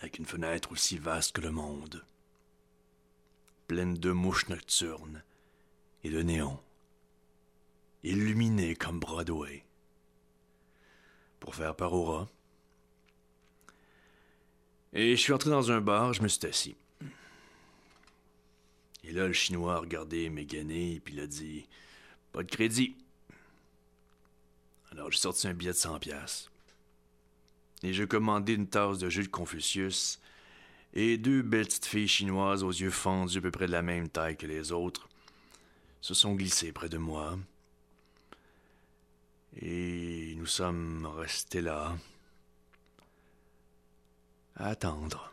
Avec 0.00 0.18
une 0.18 0.26
fenêtre 0.26 0.72
aussi 0.72 0.96
vaste 0.98 1.36
que 1.36 1.42
le 1.42 1.50
monde. 1.50 2.04
Pleine 3.66 3.94
de 3.94 4.12
mouches 4.12 4.48
nocturnes 4.48 5.22
et 6.04 6.10
de 6.10 6.22
néons. 6.22 6.58
Illuminée 8.02 8.74
comme 8.74 8.98
Broadway. 8.98 9.64
Pour 11.38 11.54
faire 11.54 11.76
peur 11.76 11.92
au 11.92 12.04
rat. 12.04 12.28
Et 14.92 15.16
je 15.16 15.20
suis 15.20 15.32
entré 15.32 15.50
dans 15.50 15.70
un 15.70 15.80
bar, 15.80 16.12
je 16.12 16.22
me 16.22 16.28
suis 16.28 16.46
assis. 16.46 16.76
Et 19.04 19.12
là, 19.12 19.26
le 19.26 19.32
Chinois 19.32 19.74
a 19.74 19.78
regardé 19.78 20.28
mes 20.28 20.42
et 20.42 21.00
puis 21.00 21.14
il 21.14 21.20
a 21.20 21.26
dit 21.26 21.66
Pas 22.32 22.42
de 22.42 22.50
crédit. 22.50 22.96
Alors 24.92 25.10
j'ai 25.10 25.18
sorti 25.18 25.46
un 25.46 25.54
billet 25.54 25.72
de 25.72 25.76
100 25.76 25.98
pièces. 25.98 26.50
Et 27.82 27.92
j'ai 27.92 28.06
commandé 28.06 28.54
une 28.54 28.66
tasse 28.66 28.98
de 28.98 29.08
jus 29.08 29.22
de 29.22 29.28
Confucius 29.28 30.20
et 30.94 31.16
deux 31.16 31.42
belles 31.42 31.66
petites 31.66 31.86
filles 31.86 32.08
chinoises 32.08 32.64
aux 32.64 32.70
yeux 32.70 32.90
fendus 32.90 33.38
à 33.38 33.40
peu 33.40 33.50
près 33.50 33.66
de 33.66 33.72
la 33.72 33.82
même 33.82 34.08
taille 34.08 34.36
que 34.36 34.46
les 34.46 34.72
autres 34.72 35.08
se 36.00 36.14
sont 36.14 36.34
glissées 36.34 36.72
près 36.72 36.88
de 36.88 36.98
moi. 36.98 37.38
Et 39.60 40.34
nous 40.36 40.46
sommes 40.46 41.06
restés 41.06 41.60
là, 41.60 41.96
attendre. 44.58 45.28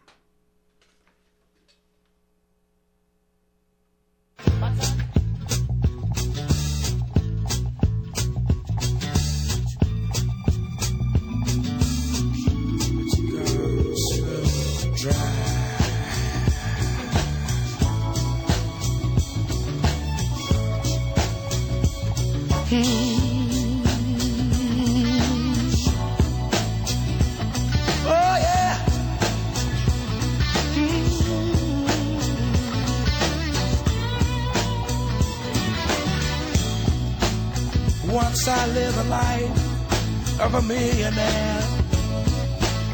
Once 38.15 38.47
I 38.47 38.67
lived 38.67 38.97
a 38.97 39.03
life 39.03 40.39
of 40.39 40.53
a 40.53 40.61
millionaire, 40.61 41.61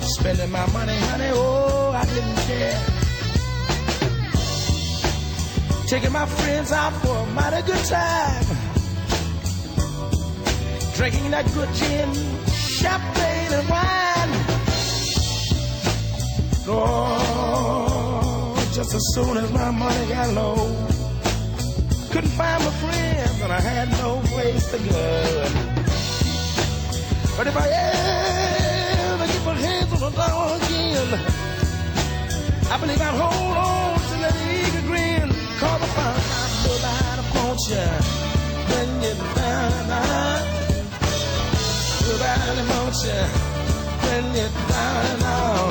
spending 0.02 0.50
my 0.50 0.66
money, 0.72 0.98
honey. 0.98 1.30
Oh, 1.32 1.92
I 1.94 2.06
didn't 2.06 2.38
care. 2.50 2.80
Taking 5.86 6.12
my 6.12 6.26
friends 6.26 6.72
out 6.72 6.94
for 7.04 7.16
a 7.16 7.26
mighty 7.38 7.62
good 7.68 7.86
time, 7.86 8.46
drinking 10.96 11.30
that 11.30 11.46
good 11.54 11.72
gin, 11.76 12.14
champagne, 12.82 13.54
and 13.60 13.70
wine. 13.70 14.32
Oh, 16.68 18.56
just 18.74 18.96
as 18.96 19.04
soon 19.14 19.38
as 19.38 19.52
my 19.52 19.70
money 19.70 20.08
got 20.08 20.34
low, 20.34 20.91
couldn't 22.12 22.32
find 22.32 22.62
my 22.62 22.72
friends 22.72 23.42
and 23.42 23.54
I 23.54 23.62
had 23.62 23.90
no 24.04 24.20
place 24.34 24.70
to 24.72 24.78
go. 24.78 25.48
But 27.38 27.48
if 27.48 27.56
I 27.56 27.68
ever 27.72 29.28
get 29.32 29.46
my 29.46 29.54
hands 29.56 29.94
on 29.96 30.12
a 30.12 30.16
dollar 30.16 30.58
again, 30.58 31.10
I 32.70 32.78
believe 32.82 33.02
I'd 33.02 33.16
hold 33.16 33.58
on 33.58 33.96
to 34.10 34.16
that 34.24 34.36
eager 34.52 34.84
grin. 34.90 35.30
Cause 35.60 35.82
I 35.82 35.90
found 35.96 36.20
out 36.36 36.52
nobody 36.68 37.24
wants 37.32 37.66
you 37.72 37.88
when 38.68 38.90
down 39.36 39.72
and 39.80 39.92
out. 39.96 40.44
Nobody 42.08 42.64
wants 42.72 43.02
you 43.08 43.24
when 44.04 44.26
down 44.68 45.06
and 45.14 45.24
out, 45.24 45.71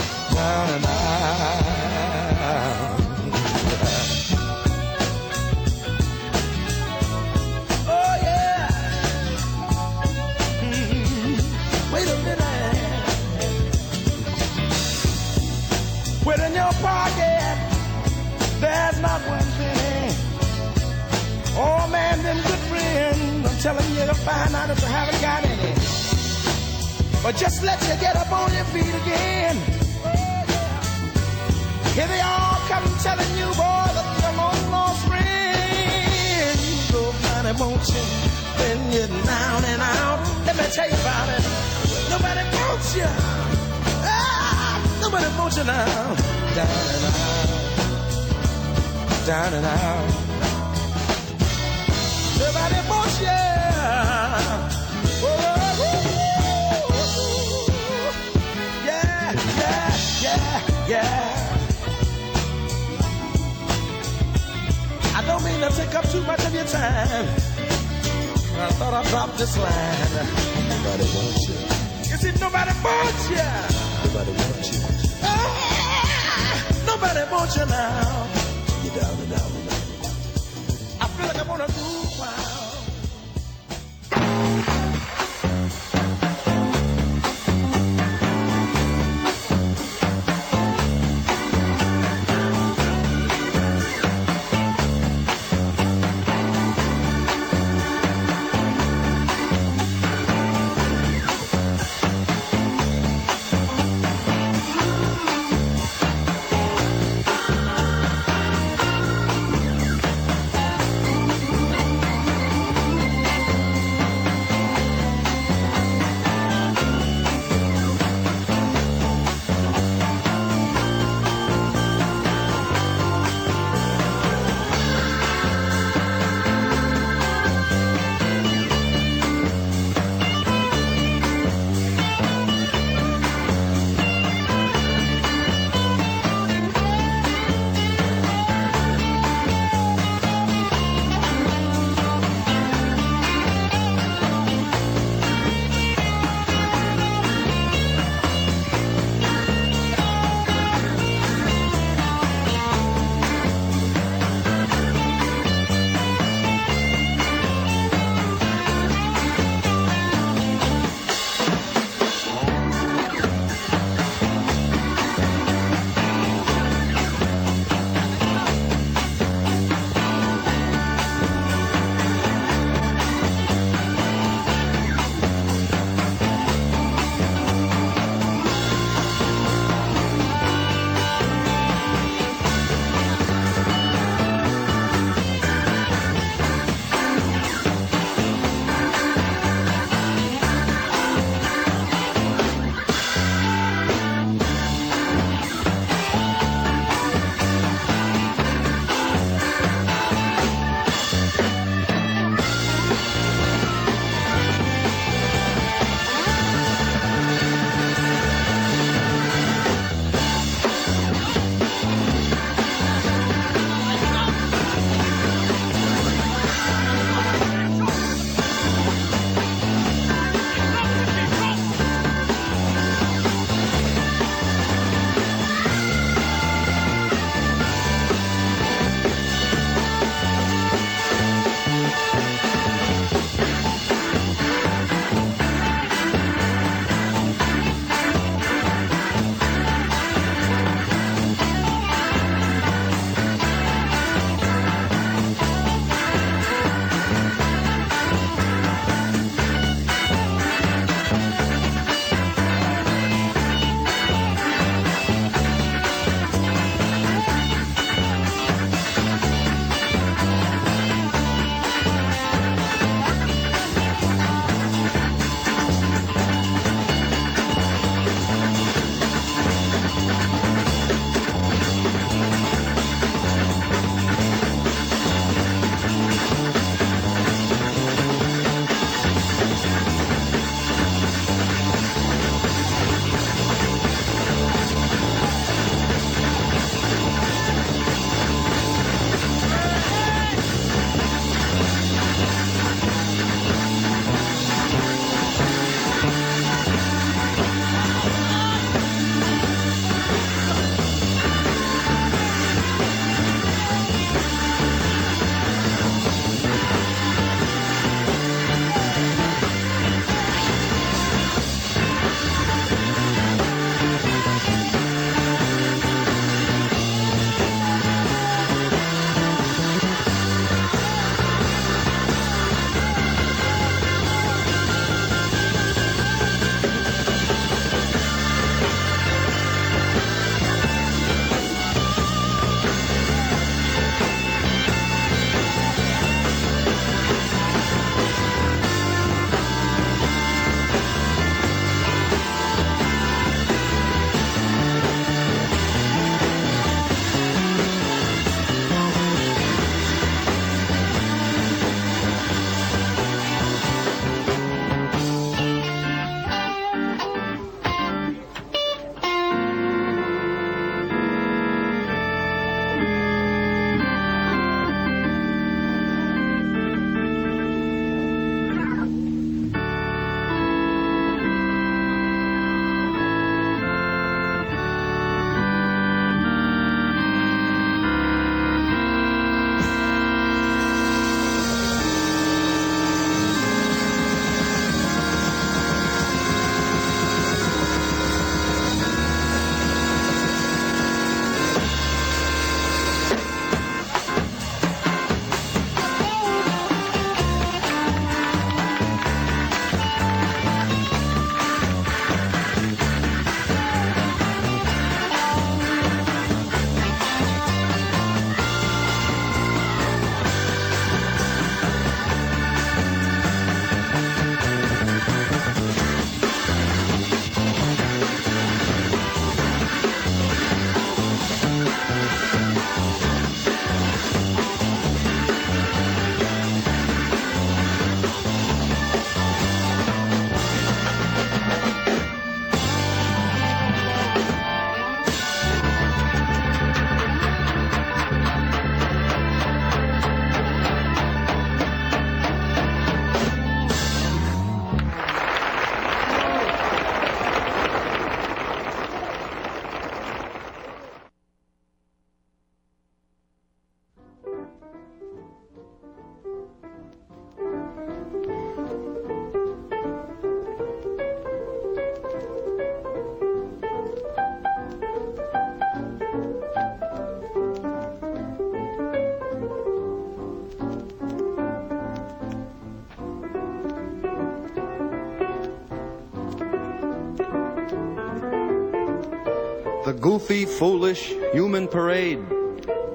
goofy, 480.01 480.47
foolish, 480.47 481.13
human 481.33 481.69
parade 481.69 482.19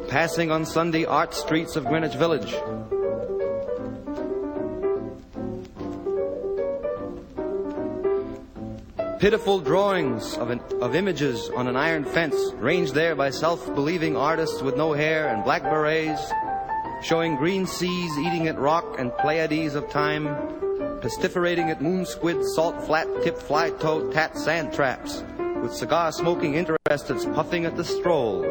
passing 0.08 0.50
on 0.50 0.66
Sunday 0.66 1.06
art 1.06 1.36
streets 1.36 1.76
of 1.76 1.86
Greenwich 1.86 2.16
Village. 2.16 2.52
Pitiful 9.20 9.60
drawings 9.60 10.36
of, 10.38 10.50
an, 10.50 10.60
of 10.82 10.96
images 10.96 11.50
on 11.56 11.68
an 11.68 11.76
iron 11.76 12.06
fence, 12.06 12.36
ranged 12.56 12.96
there 12.96 13.16
by 13.16 13.30
self 13.30 13.74
believing 13.76 14.18
artists 14.18 14.64
with 14.64 14.76
no 14.76 14.94
hair 14.94 15.30
and 15.30 15.44
black 15.44 15.62
berets, 15.62 16.32
showing 17.04 17.36
green 17.36 17.68
seas 17.68 18.18
eating 18.18 18.48
at 18.48 18.58
rock 18.58 19.00
and 19.00 19.16
Pleiades 19.18 19.76
of 19.76 19.90
time, 19.92 20.26
pestiferating 21.02 21.70
at 21.70 21.82
moon 21.82 22.06
squid, 22.06 22.44
salt 22.44 22.84
flat 22.84 23.08
tip 23.24 23.38
fly 23.38 23.70
toad 23.70 24.12
tat 24.12 24.38
sand 24.38 24.74
traps, 24.74 25.24
with 25.62 25.74
cigar 25.74 26.12
smoking 26.12 26.56
interests 26.96 27.26
puffing 27.36 27.66
at 27.66 27.76
the 27.76 27.84
stroll. 27.84 28.46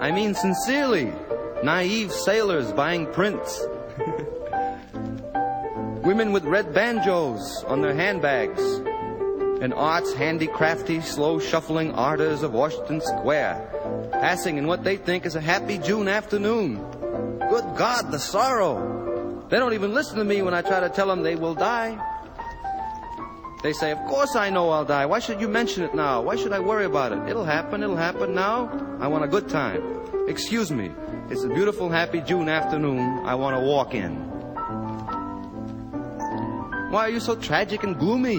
I 0.00 0.10
mean, 0.10 0.34
sincerely, 0.34 1.12
naive 1.62 2.10
sailors 2.10 2.72
buying 2.72 3.06
prints. 3.12 3.64
Women 6.02 6.32
with 6.32 6.44
red 6.44 6.74
banjos 6.74 7.62
on 7.68 7.80
their 7.80 7.94
handbags. 7.94 8.60
And 9.60 9.72
arts 9.72 10.12
handicrafty, 10.12 11.00
slow 11.00 11.38
shuffling 11.38 11.92
artists 11.92 12.42
of 12.42 12.52
Washington 12.52 13.00
Square, 13.00 14.10
passing 14.12 14.56
in 14.56 14.66
what 14.66 14.82
they 14.82 14.96
think 14.96 15.24
is 15.24 15.36
a 15.36 15.40
happy 15.40 15.78
June 15.78 16.08
afternoon. 16.08 16.76
Good 17.50 17.76
God, 17.76 18.10
the 18.10 18.18
sorrow! 18.18 19.46
They 19.50 19.58
don't 19.58 19.74
even 19.74 19.94
listen 19.94 20.18
to 20.18 20.24
me 20.24 20.42
when 20.42 20.54
I 20.54 20.62
try 20.62 20.80
to 20.80 20.88
tell 20.88 21.06
them 21.06 21.22
they 21.22 21.36
will 21.36 21.54
die. 21.54 22.17
They 23.62 23.72
say, 23.72 23.90
Of 23.90 23.98
course 24.06 24.36
I 24.36 24.50
know 24.50 24.70
I'll 24.70 24.84
die. 24.84 25.06
Why 25.06 25.18
should 25.18 25.40
you 25.40 25.48
mention 25.48 25.82
it 25.82 25.94
now? 25.94 26.22
Why 26.22 26.36
should 26.36 26.52
I 26.52 26.60
worry 26.60 26.84
about 26.84 27.12
it? 27.12 27.28
It'll 27.28 27.44
happen, 27.44 27.82
it'll 27.82 27.96
happen 27.96 28.34
now. 28.34 28.70
I 29.00 29.08
want 29.08 29.24
a 29.24 29.28
good 29.28 29.48
time. 29.48 29.82
Excuse 30.28 30.70
me. 30.70 30.92
It's 31.28 31.42
a 31.42 31.48
beautiful, 31.48 31.90
happy 31.90 32.20
June 32.20 32.48
afternoon. 32.48 33.26
I 33.26 33.34
want 33.34 33.56
to 33.56 33.60
walk 33.60 33.94
in. 33.94 34.14
Why 36.90 37.00
are 37.00 37.10
you 37.10 37.20
so 37.20 37.34
tragic 37.34 37.82
and 37.82 37.98
gloomy? 37.98 38.38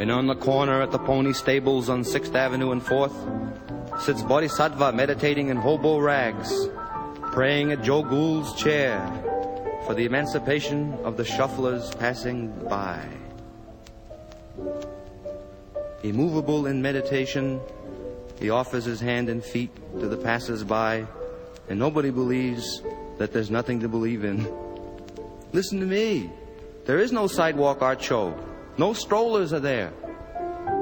And 0.00 0.10
on 0.10 0.26
the 0.26 0.34
corner 0.34 0.80
at 0.80 0.90
the 0.90 0.98
pony 0.98 1.34
stables 1.34 1.90
on 1.90 2.02
6th 2.02 2.34
Avenue 2.34 2.72
and 2.72 2.82
4th 2.82 4.00
sits 4.00 4.22
Bodhisattva 4.22 4.92
meditating 4.92 5.48
in 5.48 5.58
hobo 5.58 5.98
rags, 5.98 6.68
praying 7.32 7.70
at 7.70 7.82
Joe 7.82 8.02
Gould's 8.02 8.54
chair 8.54 8.98
for 9.90 9.94
the 9.94 10.04
emancipation 10.04 10.94
of 11.02 11.16
the 11.16 11.24
shufflers 11.24 11.98
passing 11.98 12.48
by. 12.68 13.04
Immovable 16.04 16.68
in 16.68 16.80
meditation, 16.80 17.60
he 18.38 18.50
offers 18.50 18.84
his 18.84 19.00
hand 19.00 19.28
and 19.28 19.42
feet 19.42 19.74
to 19.98 20.06
the 20.06 20.16
passers-by, 20.16 21.04
and 21.68 21.76
nobody 21.76 22.10
believes 22.10 22.82
that 23.18 23.32
there's 23.32 23.50
nothing 23.50 23.80
to 23.80 23.88
believe 23.88 24.22
in. 24.22 24.46
Listen 25.52 25.80
to 25.80 25.86
me. 25.86 26.30
There 26.86 27.00
is 27.00 27.10
no 27.10 27.26
sidewalk 27.26 27.82
art 27.82 28.00
show. 28.00 28.32
No 28.78 28.92
strollers 28.92 29.52
are 29.52 29.58
there. 29.58 29.92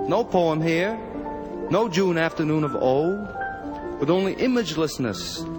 No 0.07 0.23
poem 0.23 0.61
here. 0.61 0.99
No 1.71 1.89
June 1.89 2.19
afternoon 2.19 2.63
of 2.63 2.77
O. 2.77 3.97
With 4.01 4.11
only 4.11 4.35
imagelessness. 4.35 5.58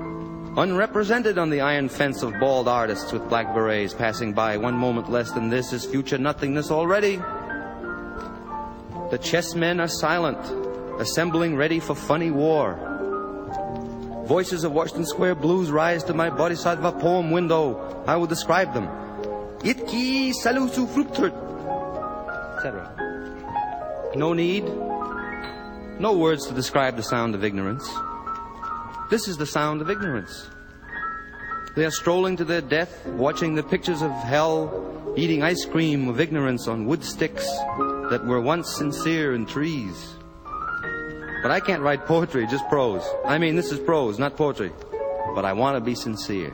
Unrepresented 0.59 1.37
on 1.37 1.49
the 1.49 1.61
iron 1.61 1.87
fence 1.87 2.21
of 2.21 2.37
bald 2.37 2.67
artists 2.67 3.13
with 3.13 3.29
black 3.29 3.53
berets 3.53 3.93
passing 3.93 4.33
by. 4.33 4.57
One 4.57 4.73
moment 4.73 5.09
less 5.09 5.31
than 5.31 5.47
this 5.47 5.71
is 5.71 5.85
future 5.85 6.17
nothingness 6.17 6.69
already. 6.69 7.15
The 9.09 9.17
chessmen 9.17 9.79
are 9.79 9.87
silent, 9.87 10.37
assembling 10.99 11.55
ready 11.55 11.79
for 11.79 11.95
funny 11.95 12.29
war. 12.29 12.77
Voices 14.25 14.65
of 14.65 14.73
Washington 14.73 15.05
Square 15.05 15.35
blues 15.35 15.71
rise 15.71 16.03
to 16.03 16.13
my 16.13 16.29
Bodhisattva 16.29 16.91
poem 16.91 17.31
window. 17.31 18.03
I 18.05 18.17
will 18.17 18.27
describe 18.27 18.73
them. 18.73 18.89
Itki 19.59 20.33
salusu 20.43 20.87
fruktert, 20.89 21.31
etc. 22.57 22.91
No 24.13 24.33
need, 24.33 24.65
no 26.01 26.17
words 26.17 26.47
to 26.47 26.53
describe 26.53 26.97
the 26.97 27.03
sound 27.03 27.33
of 27.33 27.45
ignorance. 27.45 27.89
This 29.09 29.27
is 29.27 29.37
the 29.37 29.45
sound 29.45 29.81
of 29.81 29.89
ignorance. 29.89 30.51
They 31.75 31.83
are 31.83 31.91
strolling 31.91 32.37
to 32.37 32.45
their 32.45 32.61
death, 32.61 33.07
watching 33.07 33.55
the 33.55 33.63
pictures 33.63 34.03
of 34.03 34.11
hell, 34.11 35.13
eating 35.17 35.41
ice 35.41 35.65
cream 35.65 36.07
of 36.09 36.19
ignorance 36.19 36.67
on 36.67 36.85
wood 36.85 37.03
sticks 37.03 37.47
that 38.11 38.23
were 38.23 38.39
once 38.39 38.69
sincere 38.75 39.33
in 39.33 39.47
trees. 39.47 40.13
But 41.41 41.49
I 41.49 41.59
can't 41.59 41.81
write 41.81 42.05
poetry, 42.05 42.45
just 42.45 42.69
prose. 42.69 43.01
I 43.25 43.39
mean, 43.39 43.55
this 43.55 43.71
is 43.71 43.79
prose, 43.79 44.19
not 44.19 44.37
poetry. 44.37 44.71
But 45.33 45.43
I 45.43 45.53
want 45.53 45.75
to 45.75 45.81
be 45.81 45.95
sincere. 45.95 46.53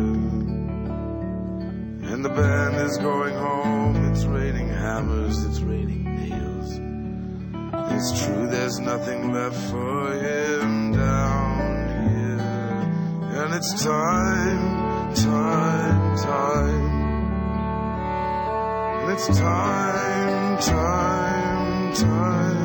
Band 2.35 2.75
is 2.89 2.97
going 2.97 3.35
home. 3.35 4.11
It's 4.11 4.23
raining 4.23 4.69
hammers, 4.69 5.43
it's 5.43 5.59
raining 5.59 6.03
nails. 6.05 6.79
It's 7.91 8.25
true, 8.25 8.47
there's 8.47 8.79
nothing 8.79 9.33
left 9.33 9.57
for 9.69 10.13
him 10.13 10.93
down 10.93 12.09
here. 12.09 12.39
And 13.37 13.53
it's 13.53 13.83
time, 13.83 15.13
time, 15.13 16.17
time. 16.17 17.01
And 19.01 19.11
it's 19.11 19.27
time, 19.37 20.57
time, 20.59 21.93
time. 21.93 22.61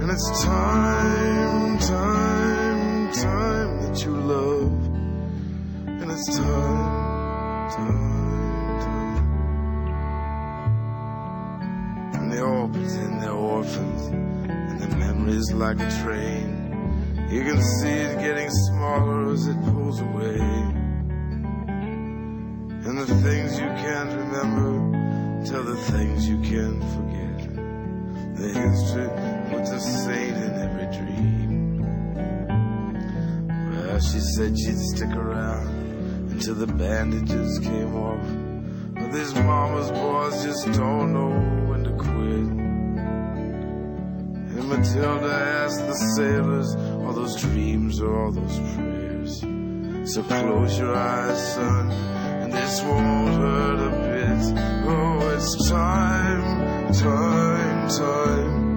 And 0.00 0.10
it's 0.10 0.42
time, 0.42 1.78
time, 1.78 3.12
time 3.12 3.82
that 3.82 4.04
you 4.04 4.16
love. 4.16 4.86
And 5.86 6.10
it's 6.10 6.36
time. 6.36 6.99
And 12.14 12.32
they 12.32 12.40
all 12.40 12.68
pretend 12.68 13.22
they're 13.22 13.32
orphans. 13.32 14.02
And 14.08 14.80
the 14.80 14.88
memory's 14.96 15.52
like 15.52 15.80
a 15.80 15.90
train. 16.02 16.48
You 17.30 17.42
can 17.44 17.62
see 17.62 17.88
it 17.88 18.18
getting 18.18 18.50
smaller 18.50 19.32
as 19.32 19.46
it 19.46 19.60
pulls 19.66 20.00
away. 20.00 20.40
And 22.86 22.98
the 22.98 23.06
things 23.22 23.58
you 23.58 23.68
can't 23.84 24.10
remember 24.10 25.44
tell 25.44 25.62
the 25.62 25.76
things 25.92 26.28
you 26.28 26.38
can't 26.40 26.82
forget. 26.94 27.38
The 28.36 28.48
history 28.48 29.08
puts 29.50 29.70
a 29.70 29.80
saint 29.80 30.36
in 30.36 30.52
every 30.66 30.88
dream. 30.96 31.36
Well, 33.70 34.00
she 34.00 34.20
said 34.34 34.58
she'd 34.58 34.80
stick 34.94 35.14
around 35.14 35.68
until 36.32 36.56
the 36.56 36.66
bandages 36.66 37.39
just 40.62 40.78
don't 40.78 41.12
know 41.14 41.30
when 41.70 41.84
to 41.84 41.90
quit. 41.92 42.48
And 44.56 44.68
Matilda 44.68 45.32
asked 45.32 45.86
the 45.86 45.94
sailors, 46.16 46.76
all 46.76 47.12
those 47.14 47.36
dreams 47.40 48.00
or 48.00 48.24
all 48.24 48.32
those 48.32 48.58
prayers. 48.74 49.40
So 50.12 50.22
close 50.22 50.78
your 50.78 50.94
eyes, 50.94 51.54
son, 51.54 51.90
and 51.90 52.52
this 52.52 52.82
won't 52.82 53.34
hurt 53.36 53.78
a 53.78 53.90
bit. 54.02 54.58
Oh, 54.86 55.30
it's 55.30 55.68
time, 55.70 56.92
time, 56.92 57.88
time. 57.88 58.70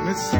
And 0.00 0.08
it's 0.10 0.30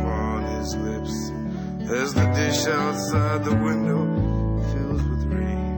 upon 0.00 0.42
his 0.56 0.74
lips, 0.76 1.32
as 1.90 2.14
the 2.14 2.26
dish 2.34 2.66
outside 2.66 3.44
the 3.44 3.54
window 3.54 4.04
fills 4.70 5.02
with 5.10 5.24
rain. 5.32 5.74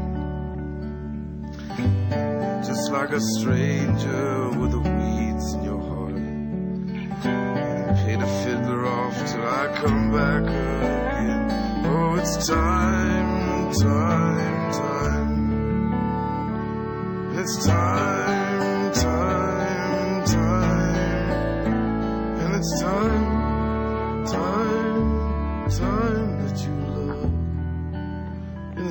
Just 2.64 2.90
like 2.90 3.10
a 3.10 3.20
stranger 3.20 4.50
with 4.58 4.70
the 4.72 4.80
weeds 4.80 5.46
in 5.54 5.62
your 5.64 5.80
heart. 5.90 6.16
Pay 7.98 8.16
the 8.16 8.30
fiddler 8.42 8.86
off 8.86 9.16
till 9.30 9.46
I 9.46 9.66
come 9.82 10.10
back 10.12 10.42
again. 10.42 11.40
Oh, 11.86 12.14
it's 12.20 12.34
time, 12.46 13.72
time, 13.72 14.72
time. 14.72 15.36
It's 17.38 17.54
time, 17.66 18.37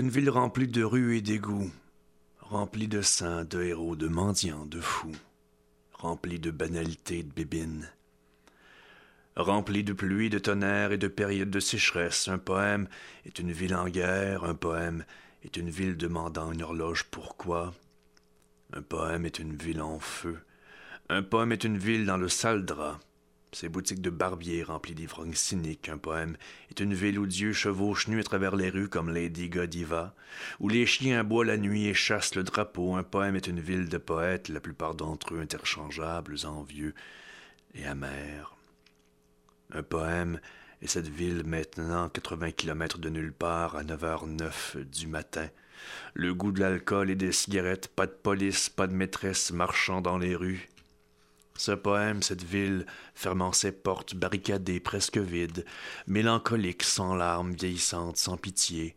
une 0.00 0.08
ville 0.08 0.30
remplie 0.30 0.66
de 0.66 0.82
rues 0.82 1.18
et 1.18 1.20
d'égouts, 1.20 1.70
remplie 2.38 2.88
de 2.88 3.02
saints, 3.02 3.44
de 3.44 3.62
héros, 3.62 3.96
de 3.96 4.08
mendiants, 4.08 4.64
de 4.64 4.80
fous, 4.80 5.14
remplie 5.92 6.38
de 6.38 6.50
banalités, 6.50 7.22
de 7.22 7.30
bébines, 7.30 7.86
remplie 9.36 9.84
de 9.84 9.92
pluie, 9.92 10.30
de 10.30 10.38
tonnerre 10.38 10.92
et 10.92 10.96
de 10.96 11.06
périodes 11.06 11.50
de 11.50 11.60
sécheresse. 11.60 12.28
Un 12.28 12.38
poème 12.38 12.88
est 13.26 13.40
une 13.40 13.52
ville 13.52 13.74
en 13.74 13.90
guerre, 13.90 14.44
un 14.44 14.54
poème 14.54 15.04
est 15.44 15.58
une 15.58 15.68
ville 15.68 15.98
demandant 15.98 16.50
une 16.50 16.62
horloge 16.62 17.04
pourquoi? 17.04 17.74
Un 18.72 18.80
poème 18.80 19.26
est 19.26 19.38
une 19.38 19.54
ville 19.54 19.82
en 19.82 19.98
feu. 19.98 20.38
Un 21.10 21.22
poème 21.22 21.52
est 21.52 21.64
une 21.64 21.76
ville 21.76 22.06
dans 22.06 22.16
le 22.16 22.30
sale 22.30 22.64
drap. 22.64 23.00
Ces 23.52 23.68
boutiques 23.68 24.00
de 24.00 24.10
barbiers 24.10 24.62
remplies 24.62 24.94
d'ivrognes 24.94 25.34
cyniques, 25.34 25.88
un 25.88 25.98
poème 25.98 26.36
est 26.70 26.78
une 26.78 26.94
ville 26.94 27.18
où 27.18 27.26
Dieu 27.26 27.52
chevauche 27.52 28.06
nu 28.06 28.20
à 28.20 28.22
travers 28.22 28.54
les 28.54 28.70
rues 28.70 28.88
comme 28.88 29.10
Lady 29.10 29.48
Godiva, 29.48 30.14
où 30.60 30.68
les 30.68 30.86
chiens 30.86 31.20
aboient 31.20 31.44
la 31.44 31.56
nuit 31.56 31.86
et 31.86 31.94
chassent 31.94 32.36
le 32.36 32.44
drapeau. 32.44 32.94
Un 32.94 33.02
poème 33.02 33.34
est 33.34 33.48
une 33.48 33.58
ville 33.58 33.88
de 33.88 33.98
poètes, 33.98 34.48
la 34.48 34.60
plupart 34.60 34.94
d'entre 34.94 35.34
eux 35.34 35.40
interchangeables, 35.40 36.36
envieux 36.44 36.94
et 37.74 37.84
amers. 37.86 38.56
Un 39.72 39.82
poème 39.82 40.40
est 40.80 40.86
cette 40.86 41.08
ville 41.08 41.42
maintenant 41.44 42.08
80 42.08 42.52
kilomètres 42.52 42.98
de 42.98 43.08
nulle 43.08 43.32
part 43.32 43.74
à 43.74 43.82
9h09 43.82 44.84
du 44.84 45.08
matin. 45.08 45.48
Le 46.14 46.34
goût 46.34 46.52
de 46.52 46.60
l'alcool 46.60 47.10
et 47.10 47.16
des 47.16 47.32
cigarettes, 47.32 47.88
pas 47.88 48.06
de 48.06 48.12
police, 48.12 48.68
pas 48.68 48.86
de 48.86 48.94
maîtresse 48.94 49.50
marchant 49.50 50.00
dans 50.00 50.18
les 50.18 50.36
rues. 50.36 50.68
Ce 51.60 51.72
poème, 51.72 52.22
cette 52.22 52.42
ville, 52.42 52.86
fermant 53.14 53.52
ses 53.52 53.70
portes, 53.70 54.14
barricadée, 54.14 54.80
presque 54.80 55.18
vide, 55.18 55.66
mélancolique, 56.06 56.82
sans 56.82 57.14
larmes, 57.14 57.52
vieillissante, 57.52 58.16
sans 58.16 58.38
pitié, 58.38 58.96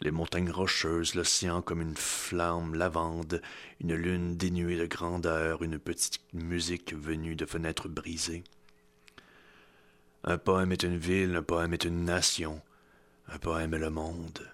les 0.00 0.12
montagnes 0.12 0.52
rocheuses, 0.52 1.16
l'océan 1.16 1.62
comme 1.62 1.80
une 1.80 1.96
flamme 1.96 2.76
lavande, 2.76 3.42
une 3.80 3.96
lune 3.96 4.36
dénuée 4.36 4.76
de 4.76 4.86
grandeur, 4.86 5.64
une 5.64 5.80
petite 5.80 6.20
musique 6.32 6.94
venue 6.94 7.34
de 7.34 7.44
fenêtres 7.44 7.88
brisées. 7.88 8.44
Un 10.22 10.38
poème 10.38 10.70
est 10.70 10.84
une 10.84 10.98
ville, 10.98 11.34
un 11.34 11.42
poème 11.42 11.74
est 11.74 11.86
une 11.86 12.04
nation, 12.04 12.62
un 13.26 13.38
poème 13.38 13.74
est 13.74 13.80
le 13.80 13.90
monde. 13.90 14.48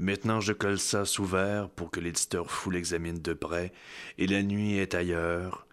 Et 0.00 0.02
maintenant 0.02 0.40
je 0.40 0.54
colle 0.54 0.78
ça 0.78 1.04
sous 1.04 1.26
verre 1.26 1.68
pour 1.68 1.90
que 1.90 2.00
l'éditeur 2.00 2.50
fou 2.50 2.70
l'examine 2.70 3.20
de 3.20 3.34
près, 3.34 3.74
et 4.16 4.26
la 4.26 4.42
nuit 4.42 4.78
est 4.78 4.94
ailleurs, 4.94 5.66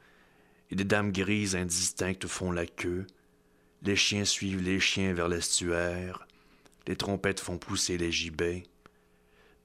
et 0.74 0.76
des 0.76 0.86
dames 0.86 1.12
grises 1.12 1.56
indistinctes 1.56 2.26
font 2.26 2.52
la 2.52 2.66
queue, 2.66 3.06
les 3.84 3.96
chiens 3.96 4.26
suivent 4.26 4.64
les 4.64 4.80
chiens 4.80 5.14
vers 5.14 5.28
l'estuaire, 5.28 6.28
les 6.88 6.96
trompettes 6.96 7.40
font 7.40 7.60
pousser 7.60 7.96
les 7.96 8.12
gibets, 8.12 8.64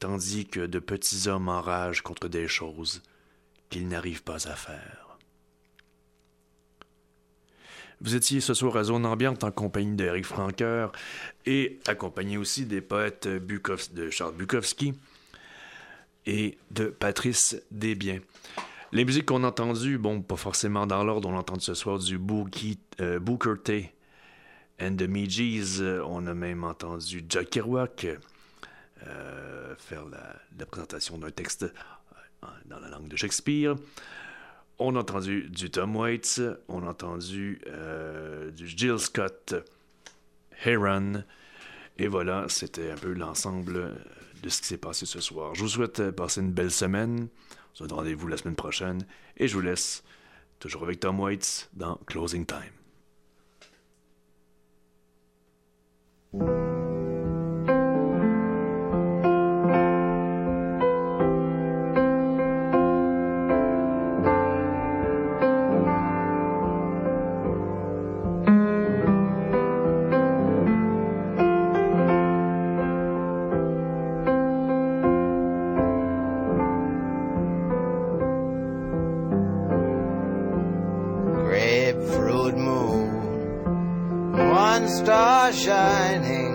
tandis 0.01 0.45
que 0.45 0.67
de 0.67 0.79
petits 0.79 1.27
hommes 1.27 1.49
enragent 1.49 2.03
contre 2.03 2.29
des 2.29 2.47
choses 2.47 3.03
qu'ils 3.71 3.89
n'arrivent 3.89 4.23
pas 4.23 4.49
à 4.49 4.55
faire. 4.55 5.17
Vous 8.03 8.15
étiez 8.15 8.43
ce 8.43 8.53
soir 8.53 8.77
à 8.77 8.85
Zone 8.85 9.07
Ambiante 9.07 9.45
en 9.45 9.51
compagnie 9.51 9.97
d'Eric 9.97 10.27
Franqueur 10.27 10.93
et 11.47 11.81
accompagné 11.87 12.37
aussi 12.37 12.67
des 12.67 12.83
poètes 12.83 13.27
de 13.27 14.11
Charles 14.11 14.35
Bukowski 14.35 14.93
et 16.27 16.59
de 16.71 16.89
Patrice 16.89 17.57
Desbiens. 17.71 18.21
Les 18.91 19.05
musiques 19.05 19.27
qu'on 19.27 19.45
a 19.45 19.49
entendues, 19.49 19.99
bon, 19.99 20.23
pas 20.23 20.37
forcément 20.37 20.87
dans 20.87 21.05
l'ordre, 21.05 21.29
on 21.29 21.37
a 21.37 21.41
entendu 21.41 21.61
ce 21.61 21.75
soir 21.75 21.99
du 21.99 22.19
euh, 23.01 23.19
Booker 23.19 23.55
T 23.63 23.95
and 24.81 24.97
the 24.97 25.03
Meegees. 25.03 25.83
Euh, 25.83 26.03
On 26.07 26.27
a 26.27 26.33
même 26.33 26.65
entendu 26.65 27.23
Jack 27.29 27.51
Kerouac 27.51 28.07
euh, 29.07 29.75
faire 29.77 30.07
la, 30.07 30.67
présentation 30.67 31.19
d'un 31.19 31.31
texte 31.31 31.67
dans 32.65 32.81
la 32.81 32.89
langue 32.89 33.09
de 33.09 33.17
Shakespeare. 33.17 33.77
On 34.79 34.97
a 34.97 35.01
entendu 35.01 35.51
du 35.51 35.71
Tom 35.71 35.95
Waits, 35.95 36.41
on 36.69 36.83
a 36.87 36.91
entendu 36.91 37.61
du 38.57 38.67
Jill 38.67 38.99
Scott, 38.99 39.55
Heron. 40.65 41.25
Et 41.99 42.07
voilà, 42.07 42.47
c'était 42.49 42.93
un 42.93 42.97
peu 42.97 43.13
l'ensemble 43.13 43.97
de 44.43 44.49
ce 44.49 44.63
qui 44.63 44.69
s'est 44.69 44.79
passé 44.79 45.05
ce 45.05 45.21
soir. 45.21 45.55
Je 45.55 45.63
vous 45.63 45.69
souhaite 45.69 46.11
passer 46.13 46.41
une 46.41 46.53
belle 46.53 46.71
semaine. 46.71 47.29
Se 47.79 47.85
donne 47.85 47.97
rendez-vous 47.97 48.27
la 48.27 48.37
semaine 48.37 48.57
prochaine. 48.57 49.07
Et 49.37 49.47
je 49.47 49.55
vous 49.55 49.61
laisse 49.61 50.03
toujours 50.59 50.83
avec 50.83 50.99
Tom 50.99 51.21
Waits 51.21 51.71
dans 51.75 51.95
Closing 52.07 52.45
Time. 52.45 52.59
Shining 85.53 86.48